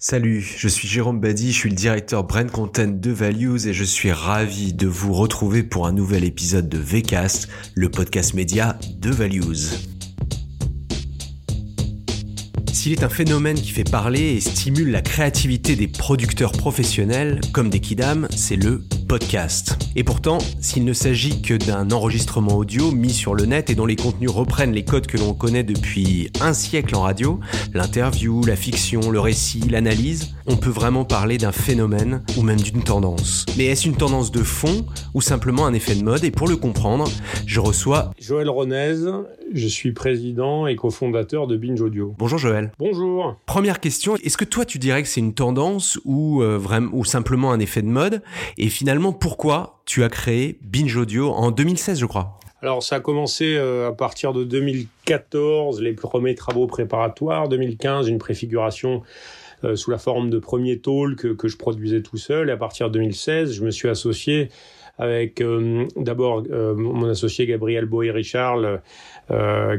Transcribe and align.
Salut, 0.00 0.42
je 0.42 0.68
suis 0.68 0.86
Jérôme 0.86 1.18
Badi, 1.18 1.52
je 1.52 1.58
suis 1.58 1.70
le 1.70 1.74
directeur 1.74 2.22
Brand 2.22 2.48
Content 2.48 2.86
de 2.86 3.10
Values 3.10 3.66
et 3.66 3.72
je 3.72 3.82
suis 3.82 4.12
ravi 4.12 4.72
de 4.72 4.86
vous 4.86 5.12
retrouver 5.12 5.64
pour 5.64 5.88
un 5.88 5.92
nouvel 5.92 6.22
épisode 6.22 6.68
de 6.68 6.78
VCast, 6.78 7.48
le 7.74 7.90
podcast 7.90 8.32
média 8.34 8.78
de 8.96 9.10
Values. 9.10 9.42
S'il 12.72 12.92
est 12.92 13.02
un 13.02 13.08
phénomène 13.08 13.56
qui 13.56 13.72
fait 13.72 13.82
parler 13.82 14.36
et 14.36 14.40
stimule 14.40 14.92
la 14.92 15.02
créativité 15.02 15.74
des 15.74 15.88
producteurs 15.88 16.52
professionnels 16.52 17.40
comme 17.52 17.68
des 17.68 17.80
kidam, 17.80 18.28
c'est 18.30 18.54
le 18.54 18.84
podcast. 19.08 19.78
Et 19.96 20.04
pourtant, 20.04 20.38
s'il 20.60 20.84
ne 20.84 20.92
s'agit 20.92 21.40
que 21.40 21.54
d'un 21.54 21.90
enregistrement 21.90 22.56
audio 22.56 22.92
mis 22.92 23.12
sur 23.12 23.34
le 23.34 23.46
net 23.46 23.70
et 23.70 23.74
dont 23.74 23.86
les 23.86 23.96
contenus 23.96 24.30
reprennent 24.30 24.72
les 24.72 24.84
codes 24.84 25.06
que 25.06 25.16
l'on 25.16 25.32
connaît 25.32 25.62
depuis 25.62 26.30
un 26.42 26.52
siècle 26.52 26.94
en 26.94 27.00
radio, 27.00 27.40
l'interview, 27.72 28.44
la 28.44 28.54
fiction, 28.54 29.10
le 29.10 29.18
récit, 29.18 29.60
l'analyse, 29.60 30.34
on 30.46 30.56
peut 30.56 30.70
vraiment 30.70 31.06
parler 31.06 31.38
d'un 31.38 31.52
phénomène 31.52 32.22
ou 32.36 32.42
même 32.42 32.60
d'une 32.60 32.84
tendance. 32.84 33.46
Mais 33.56 33.64
est-ce 33.64 33.88
une 33.88 33.96
tendance 33.96 34.30
de 34.30 34.42
fond 34.42 34.84
ou 35.14 35.22
simplement 35.22 35.66
un 35.66 35.72
effet 35.72 35.94
de 35.94 36.04
mode? 36.04 36.22
Et 36.24 36.30
pour 36.30 36.46
le 36.46 36.56
comprendre, 36.56 37.10
je 37.46 37.60
reçois 37.60 38.12
Joël 38.20 38.50
Ronez, 38.50 38.94
je 39.54 39.66
suis 39.66 39.92
président 39.92 40.66
et 40.66 40.76
cofondateur 40.76 41.46
de 41.46 41.56
Binge 41.56 41.80
Audio. 41.80 42.14
Bonjour 42.18 42.38
Joël. 42.38 42.72
Bonjour. 42.78 43.36
Première 43.46 43.80
question, 43.80 44.16
est-ce 44.16 44.36
que 44.36 44.44
toi 44.44 44.66
tu 44.66 44.78
dirais 44.78 45.02
que 45.02 45.08
c'est 45.08 45.20
une 45.20 45.34
tendance 45.34 45.98
ou, 46.04 46.42
euh, 46.42 46.58
vraiment, 46.58 46.90
ou 46.92 47.06
simplement 47.06 47.52
un 47.52 47.58
effet 47.58 47.80
de 47.80 47.88
mode? 47.88 48.22
Et 48.58 48.68
finalement, 48.68 48.97
pourquoi 49.12 49.80
tu 49.84 50.02
as 50.04 50.08
créé 50.08 50.58
Binge 50.62 50.96
Audio 50.96 51.30
en 51.30 51.50
2016, 51.50 52.00
je 52.00 52.06
crois 52.06 52.38
alors 52.60 52.82
ça 52.82 52.96
a 52.96 53.00
commencé 53.00 53.54
euh, 53.56 53.86
à 53.86 53.92
partir 53.92 54.32
de 54.32 54.42
2014, 54.42 55.80
les 55.80 55.92
premiers 55.92 56.34
travaux 56.34 56.66
préparatoires, 56.66 57.48
2015 57.48 58.08
une 58.08 58.18
préfiguration 58.18 59.02
euh, 59.62 59.76
sous 59.76 59.92
la 59.92 59.98
forme 59.98 60.28
de 60.28 60.40
premiers 60.40 60.80
talks 60.80 61.36
que, 61.36 61.46
je 61.48 61.56
produisais 61.56 62.02
tout 62.02 62.16
seul. 62.16 62.48
Et 62.48 62.52
à 62.52 62.56
partir 62.56 62.88
de 62.88 62.94
2016, 62.94 63.52
je 63.52 63.62
me 63.62 63.70
suis 63.70 63.88
associé 63.88 64.48
avec 64.98 65.40
euh, 65.40 65.86
d'abord 65.94 66.42
mon 66.50 67.08
associé 67.08 67.46
Gabriel 67.46 67.84
Boyer-Richard, 67.84 68.80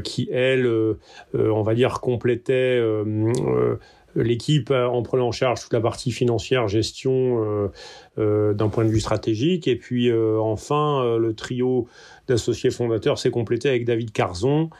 qui 0.02 0.30
elle, 0.32 0.96
on 1.34 1.62
va 1.62 1.74
dire, 1.74 2.00
complétait 2.00 2.82
l'équipe 4.14 4.70
en 4.70 5.02
prenant 5.02 5.28
en 5.28 5.32
charge 5.32 5.62
toute 5.62 5.72
la 5.72 5.80
partie 5.80 6.12
financière, 6.12 6.68
gestion 6.68 7.44
euh, 7.44 7.68
euh, 8.18 8.54
d'un 8.54 8.68
point 8.68 8.84
de 8.84 8.90
vue 8.90 9.00
stratégique. 9.00 9.68
Et 9.68 9.76
puis 9.76 10.10
euh, 10.10 10.38
enfin, 10.40 11.16
le 11.18 11.34
trio 11.34 11.86
d'associés 12.28 12.70
fondateurs 12.70 13.18
s'est 13.18 13.30
complété 13.30 13.68
avec 13.68 13.84
David 13.84 14.12
Carzon, 14.12 14.70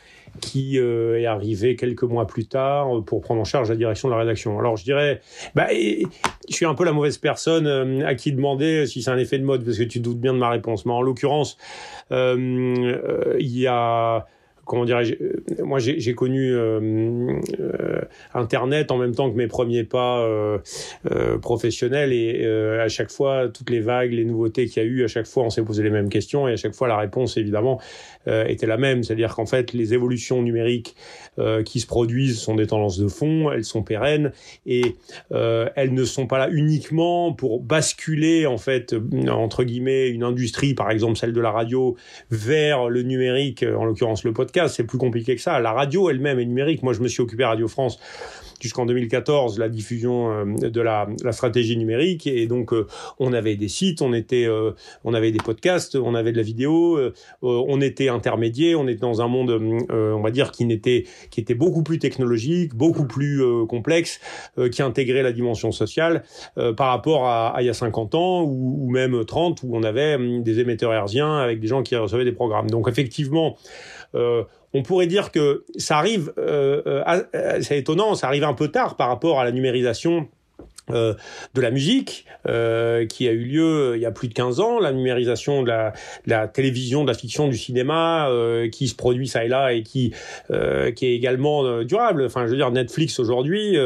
qui 0.41 0.77
est 0.79 1.27
arrivé 1.27 1.75
quelques 1.75 2.05
mois 2.05 2.27
plus 2.27 2.47
tard 2.47 3.03
pour 3.05 3.21
prendre 3.21 3.41
en 3.41 3.45
charge 3.45 3.69
la 3.69 3.77
direction 3.77 4.09
de 4.09 4.15
la 4.15 4.21
rédaction. 4.21 4.59
Alors 4.59 4.77
je 4.77 4.85
dirais, 4.85 5.21
bah, 5.57 5.67
je 5.71 6.55
suis 6.55 6.67
un 6.67 6.75
peu 6.75 6.85
la 6.85 6.93
mauvaise 6.93 7.19
personne 7.19 8.03
à 8.03 8.15
qui 8.15 8.33
demander 8.33 8.87
si 8.87 9.03
c'est 9.03 9.11
un 9.11 9.19
effet 9.19 9.39
de 9.39 9.45
mode, 9.45 9.65
parce 9.65 9.79
que 9.79 9.85
tu 9.85 9.99
doutes 9.99 10.21
bien 10.21 10.33
de 10.33 10.39
ma 10.39 10.51
réponse. 10.51 10.87
Mais 10.87 10.93
en 10.93 11.03
l'occurrence, 11.03 11.57
il 12.11 13.39
y 13.41 13.67
a 13.67 14.27
comment 14.71 14.85
dirais-je 14.85 15.15
euh, 15.15 15.65
Moi, 15.65 15.81
j'ai 15.81 16.15
connu 16.15 16.55
euh, 16.55 17.41
euh, 17.59 18.01
Internet 18.35 18.93
en 18.93 18.99
même 18.99 19.17
temps 19.17 19.29
que 19.29 19.37
mes 19.37 19.49
premiers 19.49 19.83
pas 19.83 20.25
professionnels 21.43 22.13
et 22.13 22.47
à 22.81 22.89
chaque 22.89 23.11
fois, 23.11 23.49
toutes 23.49 23.71
les 23.71 23.81
vagues, 23.81 24.13
les 24.13 24.25
nouveautés 24.25 24.67
qu'il 24.67 24.83
y 24.83 24.87
a 24.87 24.89
eu, 24.89 25.05
à 25.05 25.09
chaque 25.09 25.27
fois, 25.27 25.43
on 25.43 25.51
s'est 25.51 25.65
posé 25.65 25.83
les 25.83 25.91
mêmes 25.91 26.09
questions 26.09 26.47
et 26.47 26.53
à 26.53 26.57
chaque 26.57 26.75
fois, 26.75 26.87
la 26.87 26.97
réponse, 26.97 27.37
évidemment, 27.37 27.81
était 28.27 28.67
la 28.67 28.77
même. 28.77 29.03
C'est-à-dire 29.03 29.35
qu'en 29.35 29.47
fait, 29.47 29.73
les 29.73 29.93
évolutions 29.93 30.43
numériques 30.43 30.95
qui 31.65 31.81
se 31.81 31.87
produisent 31.87 32.39
sont 32.39 32.55
des 32.55 32.69
tendances 32.69 32.99
de 32.99 33.09
fond, 33.09 33.51
elles 33.51 33.65
sont 33.65 33.83
pérennes 33.83 34.31
et 34.67 34.95
elles 35.31 35.95
ne 35.95 36.05
sont 36.05 36.27
pas 36.27 36.39
là 36.39 36.49
uniquement 36.51 37.33
pour 37.33 37.61
basculer, 37.61 38.47
en 38.47 38.59
fait, 38.59 38.95
entre 39.29 39.65
guillemets, 39.65 40.09
une 40.09 40.23
industrie, 40.23 40.75
par 40.75 40.91
exemple 40.91 41.17
celle 41.17 41.33
de 41.33 41.41
la 41.41 41.51
radio, 41.51 41.97
vers 42.31 42.89
le 42.89 43.03
numérique, 43.03 43.65
en 43.65 43.85
l'occurrence 43.85 44.23
le 44.25 44.33
podcast 44.33 44.60
c'est 44.69 44.85
plus 44.85 44.99
compliqué 44.99 45.37
que 45.37 45.43
ça. 45.43 45.59
La 45.61 45.73
radio 45.73 46.11
elle-même 46.11 46.39
est 46.39 46.45
numérique. 46.45 46.83
Moi, 46.83 46.93
je 46.93 47.01
me 47.01 47.09
suis 47.09 47.23
occupé 47.23 47.45
à 47.45 47.49
Radio 47.49 47.69
France 47.69 47.99
jusqu'en 48.61 48.87
2014 48.87 49.59
la 49.59 49.69
diffusion 49.69 50.31
euh, 50.31 50.69
de 50.69 50.81
la, 50.81 51.09
stratégie 51.33 51.77
numérique 51.77 52.27
et 52.27 52.47
donc 52.47 52.73
euh, 52.73 52.87
on 53.19 53.33
avait 53.33 53.57
des 53.57 53.69
sites, 53.69 54.03
on 54.03 54.13
était, 54.13 54.47
euh, 54.47 54.73
on 55.05 55.15
avait 55.15 55.33
des 55.33 55.39
podcasts, 55.39 55.97
on 55.97 56.15
avait 56.15 56.33
de 56.33 56.37
la 56.37 56.43
vidéo, 56.43 56.99
on 57.43 57.81
était 57.81 58.09
intermédiaire, 58.09 58.81
on 58.81 58.89
était 58.89 59.01
dans 59.01 59.23
un 59.23 59.29
monde, 59.29 59.51
on 59.91 60.21
va 60.21 60.31
dire 60.31 60.53
qui 60.53 60.65
n'était, 60.65 61.05
qui 61.31 61.41
était 61.41 61.55
beaucoup 61.55 61.83
plus 61.83 61.99
technologique, 61.99 62.75
beaucoup 62.75 63.07
plus 63.07 63.43
complexe, 63.67 64.21
qui 64.73 64.83
intégrait 64.83 65.23
la 65.23 65.33
dimension 65.33 65.73
sociale 65.73 66.25
par 66.77 66.89
rapport 66.89 67.27
à, 67.27 67.57
il 67.61 67.67
y 67.67 67.69
a 67.69 67.75
50 67.75 68.15
ans 68.15 68.43
ou, 68.43 68.91
même 68.91 69.25
30 69.25 69.63
où 69.63 69.77
on 69.77 69.83
avait 69.83 70.19
des 70.41 70.61
émetteurs 70.61 70.93
hertziens 70.93 71.39
avec 71.39 71.61
des 71.61 71.67
gens 71.67 71.83
qui 71.83 71.97
recevaient 71.97 72.25
des 72.25 72.33
programmes. 72.33 72.69
Donc 72.71 72.89
effectivement, 72.89 73.57
on 74.73 74.83
pourrait 74.83 75.07
dire 75.07 75.33
que 75.33 75.65
ça 75.77 75.99
arrive, 75.99 76.33
euh, 76.39 76.83
euh, 77.35 77.61
c'est 77.63 77.79
étonnant, 77.79 78.15
ça 78.15 78.29
arrive 78.29 78.45
un 78.45 78.55
peu 78.55 78.69
tard 78.69 78.97
par 78.97 79.09
rapport 79.09 79.41
à 79.41 79.45
la 79.45 79.53
numérisation 79.53 80.29
euh, 80.93 81.15
de 81.55 81.61
la 81.61 81.71
musique 81.71 82.27
euh, 82.49 83.07
qui 83.07 83.29
a 83.29 83.33
eu 83.33 83.45
lieu 83.45 83.63
euh, 83.65 83.97
il 83.97 84.03
y 84.03 84.07
a 84.07 84.11
plus 84.11 84.29
de 84.29 84.35
15 84.35 84.61
ans, 84.61 84.81
la 84.81 84.93
numérisation 84.93 85.63
de 85.63 85.69
la, 85.69 85.93
de 86.27 86.31
la 86.31 86.49
télévision, 86.49 87.03
de 87.03 87.09
la 87.09 87.15
fiction, 87.15 87.49
du 87.49 87.57
cinéma 87.57 88.29
euh, 88.31 88.69
qui 88.69 88.89
se 88.89 88.95
produit 88.95 89.29
ça 89.29 89.45
et 89.45 89.49
là 89.49 89.73
et 89.73 89.83
qui 89.83 90.13
qui 90.97 91.07
est 91.07 91.15
également 91.15 91.83
durable. 91.83 92.25
Enfin, 92.25 92.47
je 92.47 92.51
veux 92.51 92.57
dire 92.57 92.71
Netflix 92.71 93.19
aujourd'hui 93.19 93.77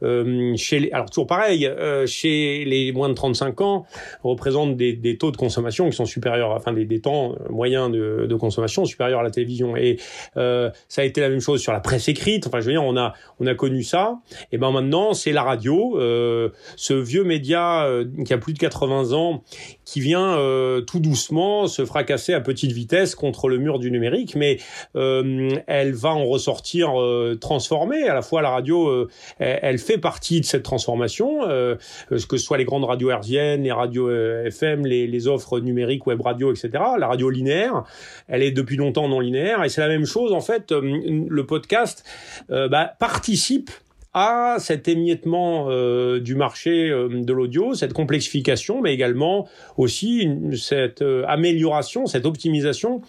chez 0.00 0.78
les, 0.78 0.90
alors 0.92 1.10
toujours 1.10 1.26
pareil 1.26 1.68
chez 2.06 2.64
les 2.64 2.92
moins 2.92 3.08
de 3.08 3.14
35 3.14 3.60
ans 3.60 3.86
représente 4.22 4.76
des, 4.76 4.92
des, 4.92 5.16
taux 5.16 5.30
de 5.30 5.36
consommation 5.36 5.88
qui 5.90 5.96
sont 5.96 6.04
supérieurs, 6.04 6.50
enfin 6.50 6.72
des, 6.72 6.84
des 6.84 7.00
temps 7.00 7.34
moyens 7.50 7.90
de, 7.90 8.26
de, 8.28 8.34
consommation 8.36 8.84
supérieurs 8.84 9.20
à 9.20 9.22
la 9.22 9.30
télévision 9.30 9.76
et 9.76 9.98
ça 10.34 10.72
a 10.98 11.04
été 11.04 11.20
la 11.20 11.28
même 11.28 11.40
chose 11.40 11.60
sur 11.60 11.72
la 11.72 11.80
presse 11.80 12.08
écrite. 12.08 12.46
Enfin, 12.46 12.60
je 12.60 12.66
veux 12.66 12.72
dire 12.72 12.84
on 12.84 12.96
a 12.96 13.14
on 13.40 13.46
a 13.46 13.54
connu 13.54 13.82
ça 13.82 14.18
et 14.52 14.58
ben 14.58 14.70
maintenant 14.70 15.14
c'est 15.14 15.32
la 15.32 15.42
radio. 15.42 15.98
Euh, 15.98 16.50
ce 16.76 16.94
vieux 16.94 17.24
média 17.24 17.84
euh, 17.84 18.04
qui 18.24 18.32
a 18.32 18.38
plus 18.38 18.52
de 18.52 18.58
80 18.58 19.12
ans, 19.12 19.42
qui 19.84 20.00
vient 20.00 20.36
euh, 20.38 20.80
tout 20.80 21.00
doucement 21.00 21.66
se 21.66 21.84
fracasser 21.84 22.34
à 22.34 22.40
petite 22.40 22.72
vitesse 22.72 23.14
contre 23.14 23.48
le 23.48 23.58
mur 23.58 23.78
du 23.78 23.90
numérique, 23.90 24.34
mais 24.34 24.58
euh, 24.96 25.50
elle 25.66 25.92
va 25.92 26.10
en 26.10 26.24
ressortir 26.24 26.92
transformée. 27.40 28.08
À 28.08 28.14
la 28.14 28.22
fois, 28.22 28.42
la 28.42 28.50
radio, 28.50 29.08
elle, 29.38 29.78
fait 29.78 29.98
partie 29.98 30.40
de 30.40 30.46
cette 30.46 30.62
transformation, 30.62 31.40
que 31.42 31.78
ce 32.18 32.36
soit 32.36 32.58
les 32.58 32.64
grandes 32.64 32.84
radios 32.84 33.10
herziennes, 33.10 33.62
les 33.62 33.72
radios 33.72 34.10
FM, 34.10 34.86
les, 34.86 35.06
les 35.06 35.28
offres 35.28 35.60
numériques, 35.60 36.06
web 36.06 36.20
radio, 36.20 36.52
etc. 36.52 36.70
La 36.98 37.08
radio 37.08 37.30
linéaire, 37.30 37.84
elle 38.28 38.42
est 38.42 38.50
depuis 38.50 38.76
longtemps 38.76 39.08
non 39.08 39.20
linéaire, 39.20 39.62
et 39.64 39.68
c'est 39.68 39.80
la 39.80 39.88
même 39.88 40.06
chose 40.06 40.32
en 40.32 40.40
fait. 40.40 40.72
le 40.72 41.46
podcast 41.46 42.04
bah, 42.48 42.94
participe 42.98 43.70
à 44.14 44.56
cet 44.58 44.88
émiettement 44.88 45.66
euh, 45.70 46.20
du 46.20 46.34
marché 46.34 46.90
euh, 46.90 47.08
de 47.08 47.32
l'audio, 47.32 47.74
cette 47.74 47.94
complexification, 47.94 48.82
mais 48.82 48.92
également 48.92 49.48
aussi 49.78 50.28
cette 50.56 51.02
euh, 51.02 51.24
amélioration, 51.28 52.06
cette 52.06 52.26
optimisation, 52.26 53.00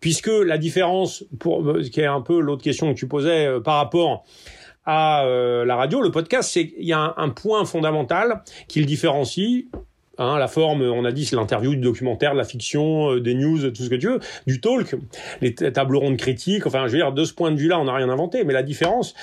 puisque 0.00 0.28
la 0.28 0.58
différence, 0.58 1.24
pour, 1.38 1.78
qui 1.90 2.00
est 2.00 2.06
un 2.06 2.20
peu 2.20 2.40
l'autre 2.40 2.62
question 2.62 2.92
que 2.92 2.98
tu 2.98 3.06
posais 3.06 3.48
par 3.64 3.76
rapport 3.76 4.24
à 4.84 5.24
la 5.64 5.76
radio, 5.76 6.02
le 6.02 6.10
podcast, 6.10 6.50
c'est 6.52 6.66
qu'il 6.66 6.84
y 6.84 6.92
a 6.92 7.14
un, 7.16 7.28
point 7.28 7.64
fondamental 7.64 8.42
qui 8.66 8.80
le 8.80 8.84
différencie. 8.84 9.66
Hein, 10.18 10.38
la 10.38 10.48
forme, 10.48 10.82
on 10.82 11.04
a 11.04 11.12
dit, 11.12 11.24
c'est 11.24 11.36
l'interview, 11.36 11.70
du 11.76 11.80
documentaire, 11.80 12.32
de 12.32 12.38
la 12.38 12.44
fiction, 12.44 13.16
des 13.18 13.34
news, 13.34 13.70
tout 13.70 13.84
ce 13.84 13.88
que 13.88 13.94
tu 13.94 14.08
veux, 14.08 14.18
du 14.48 14.60
talk, 14.60 14.96
les 15.40 15.54
tables 15.54 15.96
rondes 15.96 16.16
critiques. 16.16 16.66
Enfin, 16.66 16.88
je 16.88 16.92
veux 16.92 16.98
dire, 16.98 17.12
de 17.12 17.24
ce 17.24 17.32
point 17.32 17.52
de 17.52 17.56
vue-là, 17.56 17.78
on 17.78 17.84
n'a 17.84 17.94
rien 17.94 18.08
inventé. 18.08 18.42
Mais 18.42 18.52
la 18.52 18.64
différence, 18.64 19.14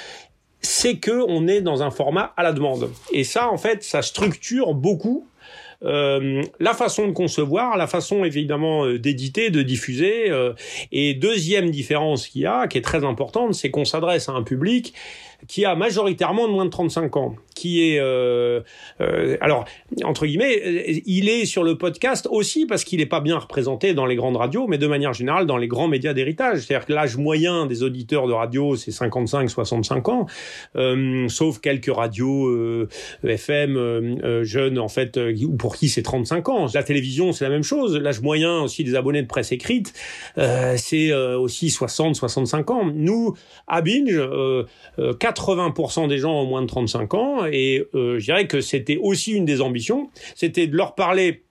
c'est 0.62 0.98
que 0.98 1.24
on 1.28 1.48
est 1.48 1.62
dans 1.62 1.84
un 1.84 1.92
format 1.92 2.34
à 2.38 2.44
la 2.44 2.54
demande. 2.54 2.92
Et 3.12 3.24
ça, 3.24 3.50
en 3.50 3.58
fait, 3.58 3.84
ça 3.84 4.02
structure 4.02 4.74
beaucoup 4.74 5.29
la 5.82 6.74
façon 6.74 7.08
de 7.08 7.14
concevoir, 7.14 7.78
la 7.78 7.88
façon 7.88 8.24
évidemment 8.24 8.86
euh, 8.86 9.00
d'éditer, 9.00 9.50
de 9.50 9.62
diffuser. 9.62 10.30
Euh, 10.30 10.54
et 10.92 11.14
deuxième 11.14 11.70
différence 11.72 12.28
qu'il 12.28 12.42
y 12.42 12.46
a, 12.46 12.68
qui 12.68 12.78
est 12.78 12.82
très 12.82 13.04
importante, 13.04 13.54
c'est 13.54 13.72
qu'on 13.72 13.86
s'adresse 13.86 14.30
à 14.30 14.34
un 14.34 14.44
public 14.44 14.94
qui 15.48 15.66
a 15.66 15.76
majoritairement 15.76 16.48
de 16.48 16.54
moins 16.54 16.66
de 16.66 16.70
35 16.70 17.16
ans, 17.18 17.36
qui 17.56 17.90
est 17.90 18.00
euh, 18.00 18.62
euh, 19.00 19.38
alors 19.42 19.66
entre 20.04 20.26
guillemets, 20.26 21.02
il 21.06 21.30
est 21.30 21.46
sur 21.46 21.64
le 21.64 21.78
podcast 21.78 22.28
aussi 22.30 22.66
parce 22.66 22.84
qu'il 22.84 23.00
n'est 23.00 23.06
pas 23.06 23.22
bien 23.22 23.38
représenté 23.38 23.94
dans 23.94 24.06
les 24.06 24.16
grandes 24.16 24.36
radios, 24.36 24.68
mais 24.68 24.78
de 24.78 24.88
manière 24.88 25.14
générale 25.14 25.46
dans 25.46 25.58
les 25.58 25.68
grands 25.68 25.88
médias 25.88 26.14
d'héritage. 26.14 26.60
C'est-à-dire 26.60 26.86
que 26.86 26.94
l'âge 26.94 27.18
moyen 27.18 27.66
des 27.66 27.84
auditeurs 27.84 28.28
de 28.28 28.34
radio 28.34 28.76
c'est 28.76 28.92
55-65 28.92 30.10
ans, 30.10 30.26
euh, 30.76 31.28
sauf 31.30 31.60
quelques 31.60 31.94
radios 31.94 32.48
euh, 32.48 32.90
FM 33.24 33.78
euh, 33.78 34.44
jeunes 34.44 34.78
en 34.78 34.90
fait 34.90 35.18
ou 35.18 35.56
pour 35.56 35.69
qui 35.76 35.90
c'est 35.90 36.02
35 36.02 36.50
ans. 36.50 36.68
La 36.74 36.84
télévision 36.84 37.32
c'est 37.34 37.46
la 37.46 37.50
même 37.50 37.64
chose. 37.64 37.96
L'âge 37.96 38.22
moyen 38.22 38.62
aussi 38.62 38.84
des 38.84 38.96
abonnés 38.96 39.22
de 39.22 39.28
presse 39.28 39.52
écrite 39.52 39.94
c'est 40.36 41.14
aussi 41.14 41.68
60-65 41.68 42.72
ans. 42.72 42.92
Nous 42.94 43.36
à 43.68 43.82
Binge 43.82 44.20
80% 44.98 46.08
des 46.08 46.18
gens 46.18 46.42
ont 46.42 46.46
moins 46.46 46.62
de 46.62 46.68
35 46.68 47.14
ans 47.14 47.46
et 47.46 47.86
je 47.94 48.24
dirais 48.24 48.48
que 48.48 48.62
c'était 48.62 48.98
aussi 48.98 49.32
une 49.32 49.46
des 49.46 49.62
ambitions, 49.62 50.10
c'était 50.36 50.68
de 50.68 50.76
leur 50.76 50.96
parler 50.96 51.44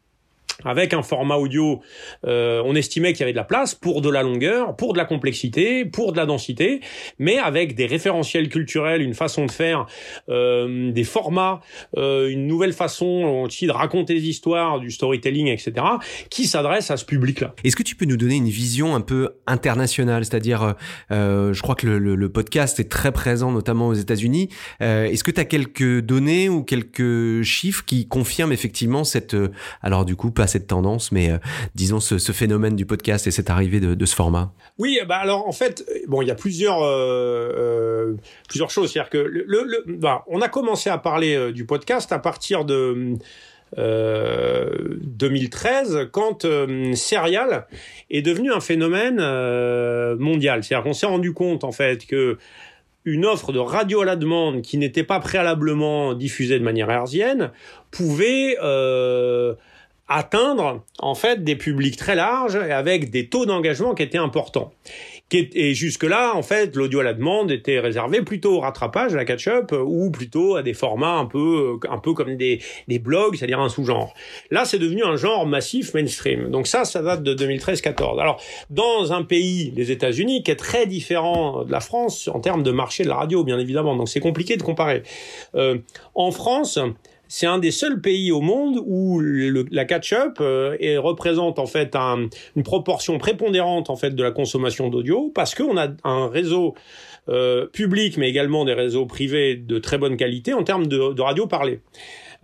avec 0.64 0.94
un 0.94 1.02
format 1.02 1.37
audio, 1.37 1.81
euh, 2.26 2.62
on 2.64 2.75
estimait 2.75 3.12
qu'il 3.12 3.20
y 3.20 3.22
avait 3.25 3.32
de 3.32 3.37
la 3.37 3.44
place 3.44 3.75
pour 3.75 4.00
de 4.00 4.10
la 4.10 4.22
longueur, 4.22 4.76
pour 4.76 4.93
de 4.93 4.99
la 4.99 5.05
complexité, 5.05 5.84
pour 5.84 6.12
de 6.12 6.16
la 6.16 6.26
densité, 6.26 6.81
mais 7.19 7.38
avec 7.38 7.75
des 7.75 7.87
référentiels 7.87 8.49
culturels, 8.49 9.02
une 9.02 9.14
façon 9.14 9.46
de 9.46 9.50
faire, 9.50 9.87
euh, 10.28 10.90
des 10.90 11.05
formats, 11.05 11.60
euh, 11.96 12.28
une 12.28 12.46
nouvelle 12.46 12.72
façon 12.72 13.43
aussi 13.44 13.66
de 13.66 13.72
raconter 13.72 14.14
des 14.14 14.28
histoires, 14.28 14.81
du 14.81 14.90
storytelling, 14.90 15.49
etc., 15.49 15.87
qui 16.31 16.46
s'adresse 16.46 16.90
à 16.90 16.96
ce 16.96 17.05
public-là. 17.05 17.55
Est-ce 17.64 17.76
que 17.76 17.82
tu 17.82 17.94
peux 17.94 18.06
nous 18.06 18.16
donner 18.16 18.37
une 18.37 18.49
vision 18.49 18.94
un 18.94 19.00
peu 19.00 19.31
internationale, 19.46 20.25
c'est-à-dire, 20.25 20.75
euh, 21.10 21.52
je 21.52 21.62
crois 21.62 21.75
que 21.75 21.87
le, 21.87 22.14
le, 22.14 22.28
podcast 22.28 22.78
est 22.81 22.90
très 22.90 23.12
présent, 23.12 23.52
notamment 23.52 23.88
aux 23.88 23.94
États-Unis. 23.94 24.49
Euh, 24.82 25.06
est-ce 25.06 25.25
que 25.25 25.31
tu 25.31 25.40
as 25.40 25.44
quelques 25.44 26.00
données 26.00 26.49
ou 26.49 26.62
quelques 26.62 27.43
chiffres 27.43 27.84
qui 27.84 28.06
confirment 28.06 28.52
effectivement 28.52 29.05
cette, 29.05 29.34
euh, 29.34 29.49
alors 29.82 30.05
du 30.05 30.16
coup, 30.16 30.31
pas 30.31 30.46
cette 30.49 30.67
tendance, 30.67 31.12
mais 31.12 31.31
euh, 31.31 31.39
disons 31.75 32.00
ce, 32.00 32.19
phénomène 32.33 32.77
du 32.77 32.87
podcast 32.87 33.27
et 33.27 33.31
cette 33.31 33.50
arrivée 33.50 33.81
de, 33.81 34.06
ce 34.06 34.15
format 34.15 34.53
Oui, 34.79 34.99
bah 35.06 35.17
alors 35.17 35.47
en 35.47 35.53
fait, 35.53 35.85
bon, 36.09 36.23
il 36.23 36.29
y 36.29 36.31
a 36.31 36.35
plusieurs 36.35 36.83
euh, 36.83 37.53
euh, 37.56 38.15
plusieurs 38.49 38.71
choses. 38.71 38.91
C'est-à-dire 38.93 39.11
que 39.11 39.19
le, 39.19 39.85
bah, 39.87 40.25
on 40.27 40.41
a 40.41 40.49
commencé 40.49 40.91
à 40.91 40.99
parler 40.99 41.37
euh, 41.37 41.53
du 41.53 41.65
podcast 41.65 42.11
à 42.12 42.19
partir 42.19 42.65
de 42.65 43.17
2013 43.77 46.09
quand 46.11 46.47
Serial 46.94 47.67
est 48.09 48.23
devenu 48.23 48.51
un 48.51 48.61
phénomène 48.61 49.17
mondial. 50.17 50.65
C'est-à-dire 50.65 50.85
qu'on 50.85 50.94
s'est 50.94 51.05
rendu 51.05 51.35
compte 51.35 51.65
en 51.65 51.73
fait 51.73 52.06
que 52.06 52.39
une 53.09 53.25
offre 53.25 53.53
de 53.53 53.59
radio 53.59 54.03
à 54.03 54.05
la 54.05 54.17
demande 54.17 54.62
qui 54.62 54.77
n'était 54.77 55.03
pas 55.03 55.21
préalablement 55.21 56.15
diffusée 56.15 56.59
de 56.59 56.65
manière 56.65 56.91
herzienne 56.91 57.51
pouvait 57.91 58.56
euh, 58.62 59.55
atteindre 60.08 60.84
en 60.99 61.14
fait 61.14 61.44
des 61.44 61.56
publics 61.56 61.96
très 61.96 62.14
larges 62.14 62.56
et 62.56 62.72
avec 62.72 63.10
des 63.10 63.28
taux 63.28 63.46
d'engagement 63.46 63.94
qui 63.94 64.02
étaient 64.02 64.19
importants. 64.19 64.72
Et 65.31 65.75
jusque-là, 65.75 66.34
en 66.34 66.43
fait, 66.43 66.75
l'audio 66.75 67.00
à 67.00 67.02
la 67.02 67.12
demande 67.12 67.50
était 67.50 67.81
réservé 67.81 68.22
plutôt 68.22 68.56
au 68.56 68.60
rattrapage, 68.60 69.12
à 69.12 69.19
la 69.19 69.26
catch-up, 69.26 69.72
ou 69.72 70.10
plutôt 70.10 70.56
à 70.56 70.62
des 70.62 70.72
formats 70.72 71.19
un 71.19 71.26
peu, 71.26 71.78
un 71.90 71.99
peu 71.99 72.14
comme 72.14 72.38
des, 72.38 72.62
des 72.88 72.99
blogs, 72.99 73.37
c'est-à-dire 73.37 73.60
un 73.60 73.69
sous-genre. 73.69 74.14
Là, 74.50 74.64
c'est 74.64 74.78
devenu 74.78 75.05
un 75.05 75.16
genre 75.16 75.46
massif 75.46 75.93
mainstream. 75.93 76.50
Donc 76.50 76.66
ça, 76.66 76.87
ça 76.87 77.02
date 77.02 77.22
de 77.22 77.34
2013-14. 77.34 78.19
Alors, 78.19 78.40
dans 78.70 79.12
un 79.12 79.22
pays, 79.22 79.70
les 79.76 79.90
États-Unis, 79.90 80.43
qui 80.43 80.50
est 80.50 80.56
très 80.56 80.87
différent 80.87 81.62
de 81.62 81.72
la 81.72 81.81
France 81.81 82.31
en 82.32 82.40
termes 82.40 82.62
de 82.62 82.70
marché 82.70 83.05
de 83.05 83.08
la 83.08 83.16
radio, 83.16 83.44
bien 83.44 83.58
évidemment. 83.58 83.96
Donc 83.96 84.08
c'est 84.08 84.20
compliqué 84.20 84.56
de 84.56 84.62
comparer. 84.62 85.02
Euh, 85.55 85.76
en 86.14 86.31
France, 86.31 86.78
c'est 87.29 87.47
un 87.47 87.59
des 87.59 87.71
seuls 87.71 88.01
pays 88.01 88.33
au 88.33 88.41
monde 88.41 88.81
où 88.85 89.21
la 89.21 89.85
catch-up 89.85 90.39
euh, 90.41 90.77
représente 90.99 91.59
en 91.59 91.67
fait 91.67 91.95
un, 91.95 92.29
une 92.57 92.63
proportion 92.63 93.19
prépondérante 93.19 93.91
en 93.91 93.97
fait 93.97 94.15
de 94.15 94.23
la 94.23 94.31
consommation 94.31 94.89
d'audio 94.89 95.31
parce 95.35 95.55
qu'on 95.55 95.77
a 95.77 95.89
un 96.05 96.29
réseau 96.29 96.75
euh, 97.29 97.67
public 97.67 98.17
mais 98.17 98.29
également 98.29 98.65
des 98.65 98.73
réseaux 98.73 99.07
privés 99.07 99.57
de 99.57 99.79
très 99.79 99.99
bonne 99.99 100.17
qualité 100.17 100.55
en 100.55 100.65
termes 100.65 100.87
de, 100.87 101.13
de 101.13 101.23
radio 101.23 101.47
parlée. 101.47 101.81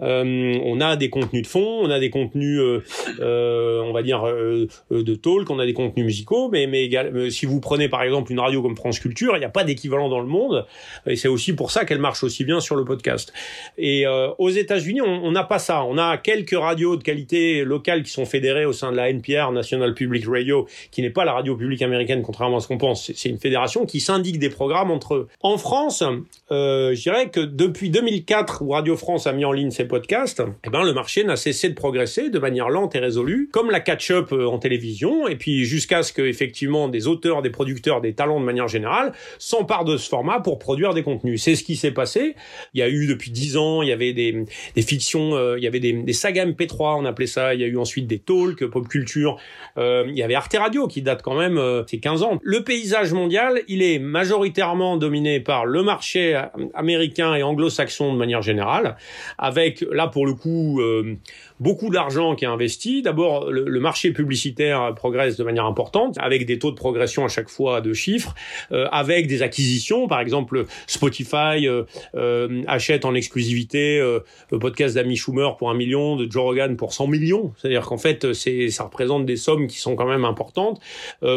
Euh, 0.00 0.58
on 0.64 0.80
a 0.80 0.96
des 0.96 1.08
contenus 1.10 1.42
de 1.42 1.46
fond, 1.46 1.80
on 1.82 1.90
a 1.90 2.00
des 2.00 2.10
contenus, 2.10 2.58
euh, 2.58 2.82
euh, 3.20 3.80
on 3.82 3.92
va 3.92 4.02
dire, 4.02 4.24
de 4.24 5.14
talk, 5.14 5.48
on 5.50 5.58
a 5.58 5.66
des 5.66 5.72
contenus 5.72 6.04
musicaux, 6.04 6.48
mais, 6.50 6.66
mais 6.66 7.30
si 7.30 7.46
vous 7.46 7.60
prenez 7.60 7.88
par 7.88 8.02
exemple 8.02 8.32
une 8.32 8.40
radio 8.40 8.62
comme 8.62 8.76
France 8.76 8.98
Culture, 8.98 9.36
il 9.36 9.38
n'y 9.38 9.44
a 9.44 9.50
pas 9.50 9.64
d'équivalent 9.64 10.08
dans 10.08 10.20
le 10.20 10.26
monde, 10.26 10.66
et 11.06 11.16
c'est 11.16 11.28
aussi 11.28 11.54
pour 11.54 11.70
ça 11.70 11.84
qu'elle 11.84 11.98
marche 11.98 12.24
aussi 12.24 12.44
bien 12.44 12.60
sur 12.60 12.76
le 12.76 12.84
podcast. 12.84 13.32
Et 13.78 14.04
aux 14.38 14.50
États-Unis, 14.50 15.00
on 15.00 15.30
n'a 15.30 15.44
pas 15.44 15.58
ça. 15.58 15.84
On 15.84 15.98
a 15.98 16.16
quelques 16.16 16.58
radios 16.58 16.96
de 16.96 17.02
qualité 17.02 17.64
locale 17.64 18.02
qui 18.02 18.10
sont 18.10 18.26
fédérées 18.26 18.64
au 18.64 18.72
sein 18.72 18.90
de 18.90 18.96
la 18.96 19.10
NPR, 19.10 19.52
National 19.52 19.94
Public 19.94 20.24
Radio, 20.26 20.66
qui 20.90 21.02
n'est 21.02 21.10
pas 21.10 21.24
la 21.24 21.32
radio 21.32 21.56
publique 21.56 21.82
américaine, 21.82 22.22
contrairement 22.22 22.58
à 22.58 22.60
ce 22.60 22.68
qu'on 22.68 22.78
pense. 22.78 23.12
C'est 23.14 23.28
une 23.28 23.38
fédération 23.38 23.86
qui 23.86 24.00
syndique 24.00 24.38
des 24.38 24.50
programmes 24.50 24.90
entre 24.90 25.14
eux. 25.14 25.28
En 25.40 25.58
France, 25.58 26.02
je 26.50 27.00
dirais 27.00 27.30
que 27.30 27.40
depuis 27.40 27.90
2004, 27.90 28.62
où 28.62 28.70
Radio 28.70 28.96
France 28.96 29.26
a 29.26 29.32
mis 29.32 29.44
en 29.44 29.52
ligne 29.52 29.70
ses 29.70 29.83
podcasts, 29.84 30.42
eh 30.64 30.70
ben, 30.70 30.82
le 30.82 30.92
marché 30.92 31.24
n'a 31.24 31.36
cessé 31.36 31.68
de 31.68 31.74
progresser 31.74 32.30
de 32.30 32.38
manière 32.38 32.68
lente 32.68 32.94
et 32.94 32.98
résolue, 32.98 33.48
comme 33.52 33.70
la 33.70 33.80
catch-up 33.80 34.32
euh, 34.32 34.46
en 34.46 34.58
télévision, 34.58 35.28
et 35.28 35.36
puis 35.36 35.64
jusqu'à 35.64 36.02
ce 36.02 36.12
que, 36.12 36.22
effectivement, 36.22 36.88
des 36.88 37.06
auteurs, 37.06 37.42
des 37.42 37.50
producteurs, 37.50 38.00
des 38.00 38.14
talents 38.14 38.40
de 38.40 38.44
manière 38.44 38.68
générale 38.68 39.12
s'emparent 39.38 39.84
de 39.84 39.96
ce 39.96 40.08
format 40.08 40.40
pour 40.40 40.58
produire 40.58 40.94
des 40.94 41.02
contenus. 41.02 41.42
C'est 41.42 41.54
ce 41.54 41.64
qui 41.64 41.76
s'est 41.76 41.90
passé. 41.90 42.34
Il 42.74 42.80
y 42.80 42.82
a 42.82 42.88
eu 42.88 43.06
depuis 43.06 43.30
dix 43.30 43.56
ans, 43.56 43.82
il 43.82 43.88
y 43.88 43.92
avait 43.92 44.12
des, 44.12 44.44
fictions, 44.82 45.34
euh, 45.34 45.58
il 45.58 45.64
y 45.64 45.66
avait 45.66 45.80
des, 45.80 45.92
des 45.92 46.12
sagas 46.12 46.46
MP3, 46.46 46.98
on 46.98 47.04
appelait 47.04 47.26
ça. 47.26 47.54
Il 47.54 47.60
y 47.60 47.64
a 47.64 47.66
eu 47.66 47.76
ensuite 47.76 48.06
des 48.06 48.18
talks, 48.18 48.64
pop 48.66 48.88
culture. 48.88 49.38
Euh, 49.78 50.04
il 50.08 50.16
y 50.16 50.22
avait 50.22 50.34
Arte 50.34 50.56
Radio 50.58 50.86
qui 50.86 51.02
date 51.02 51.22
quand 51.22 51.34
même, 51.36 51.60
c'est 51.86 51.98
15 51.98 52.22
ans. 52.22 52.38
Le 52.42 52.62
paysage 52.62 53.12
mondial, 53.12 53.60
il 53.68 53.82
est 53.82 53.98
majoritairement 53.98 54.96
dominé 54.96 55.40
par 55.40 55.66
le 55.66 55.82
marché 55.82 56.40
américain 56.74 57.34
et 57.34 57.42
anglo-saxon 57.42 58.12
de 58.12 58.18
manière 58.18 58.42
générale, 58.42 58.96
avec 59.38 59.73
là 59.82 60.08
pour 60.08 60.26
le 60.26 60.34
coup 60.34 60.80
euh, 60.80 61.16
beaucoup 61.60 61.90
d'argent 61.90 62.34
qui 62.34 62.44
est 62.44 62.48
investi. 62.48 63.02
D'abord, 63.02 63.50
le, 63.50 63.80
marché 63.80 64.12
publicitaire 64.12 64.94
progresse 64.94 65.36
de 65.36 65.44
manière 65.44 65.66
importante, 65.66 66.16
avec 66.18 66.46
des 66.46 66.58
taux 66.58 66.70
de 66.70 66.76
progression 66.76 67.24
à 67.24 67.28
chaque 67.28 67.48
fois 67.48 67.80
de 67.80 67.92
chiffres, 67.92 68.34
euh, 68.72 68.86
avec 68.92 69.26
des 69.26 69.42
acquisitions. 69.42 70.08
Par 70.08 70.20
exemple, 70.20 70.64
Spotify 70.86 71.66
euh, 71.66 72.62
achète 72.66 73.04
en 73.04 73.14
exclusivité 73.14 73.98
le 73.98 74.58
podcast 74.58 74.94
d'Amy 74.94 75.16
Schumer 75.16 75.56
pour 75.56 75.70
un 75.70 75.74
million, 75.74 76.16
de 76.16 76.30
Joe 76.30 76.42
Rogan 76.42 76.76
pour 76.76 76.92
100 76.92 77.08
millions. 77.08 77.52
C'est-à-dire 77.58 77.82
qu'en 77.82 77.98
fait, 77.98 78.32
c'est 78.32 78.70
ça 78.70 78.84
représente 78.84 79.26
des 79.26 79.36
sommes 79.36 79.66
qui 79.66 79.78
sont 79.78 79.96
quand 79.96 80.06
même 80.06 80.24
importantes. 80.24 80.80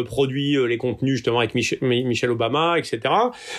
produit 0.06 0.56
les 0.68 0.78
contenus 0.78 1.16
justement 1.16 1.40
avec 1.40 1.54
Michel, 1.54 2.32
Obama, 2.32 2.78
etc. 2.78 3.00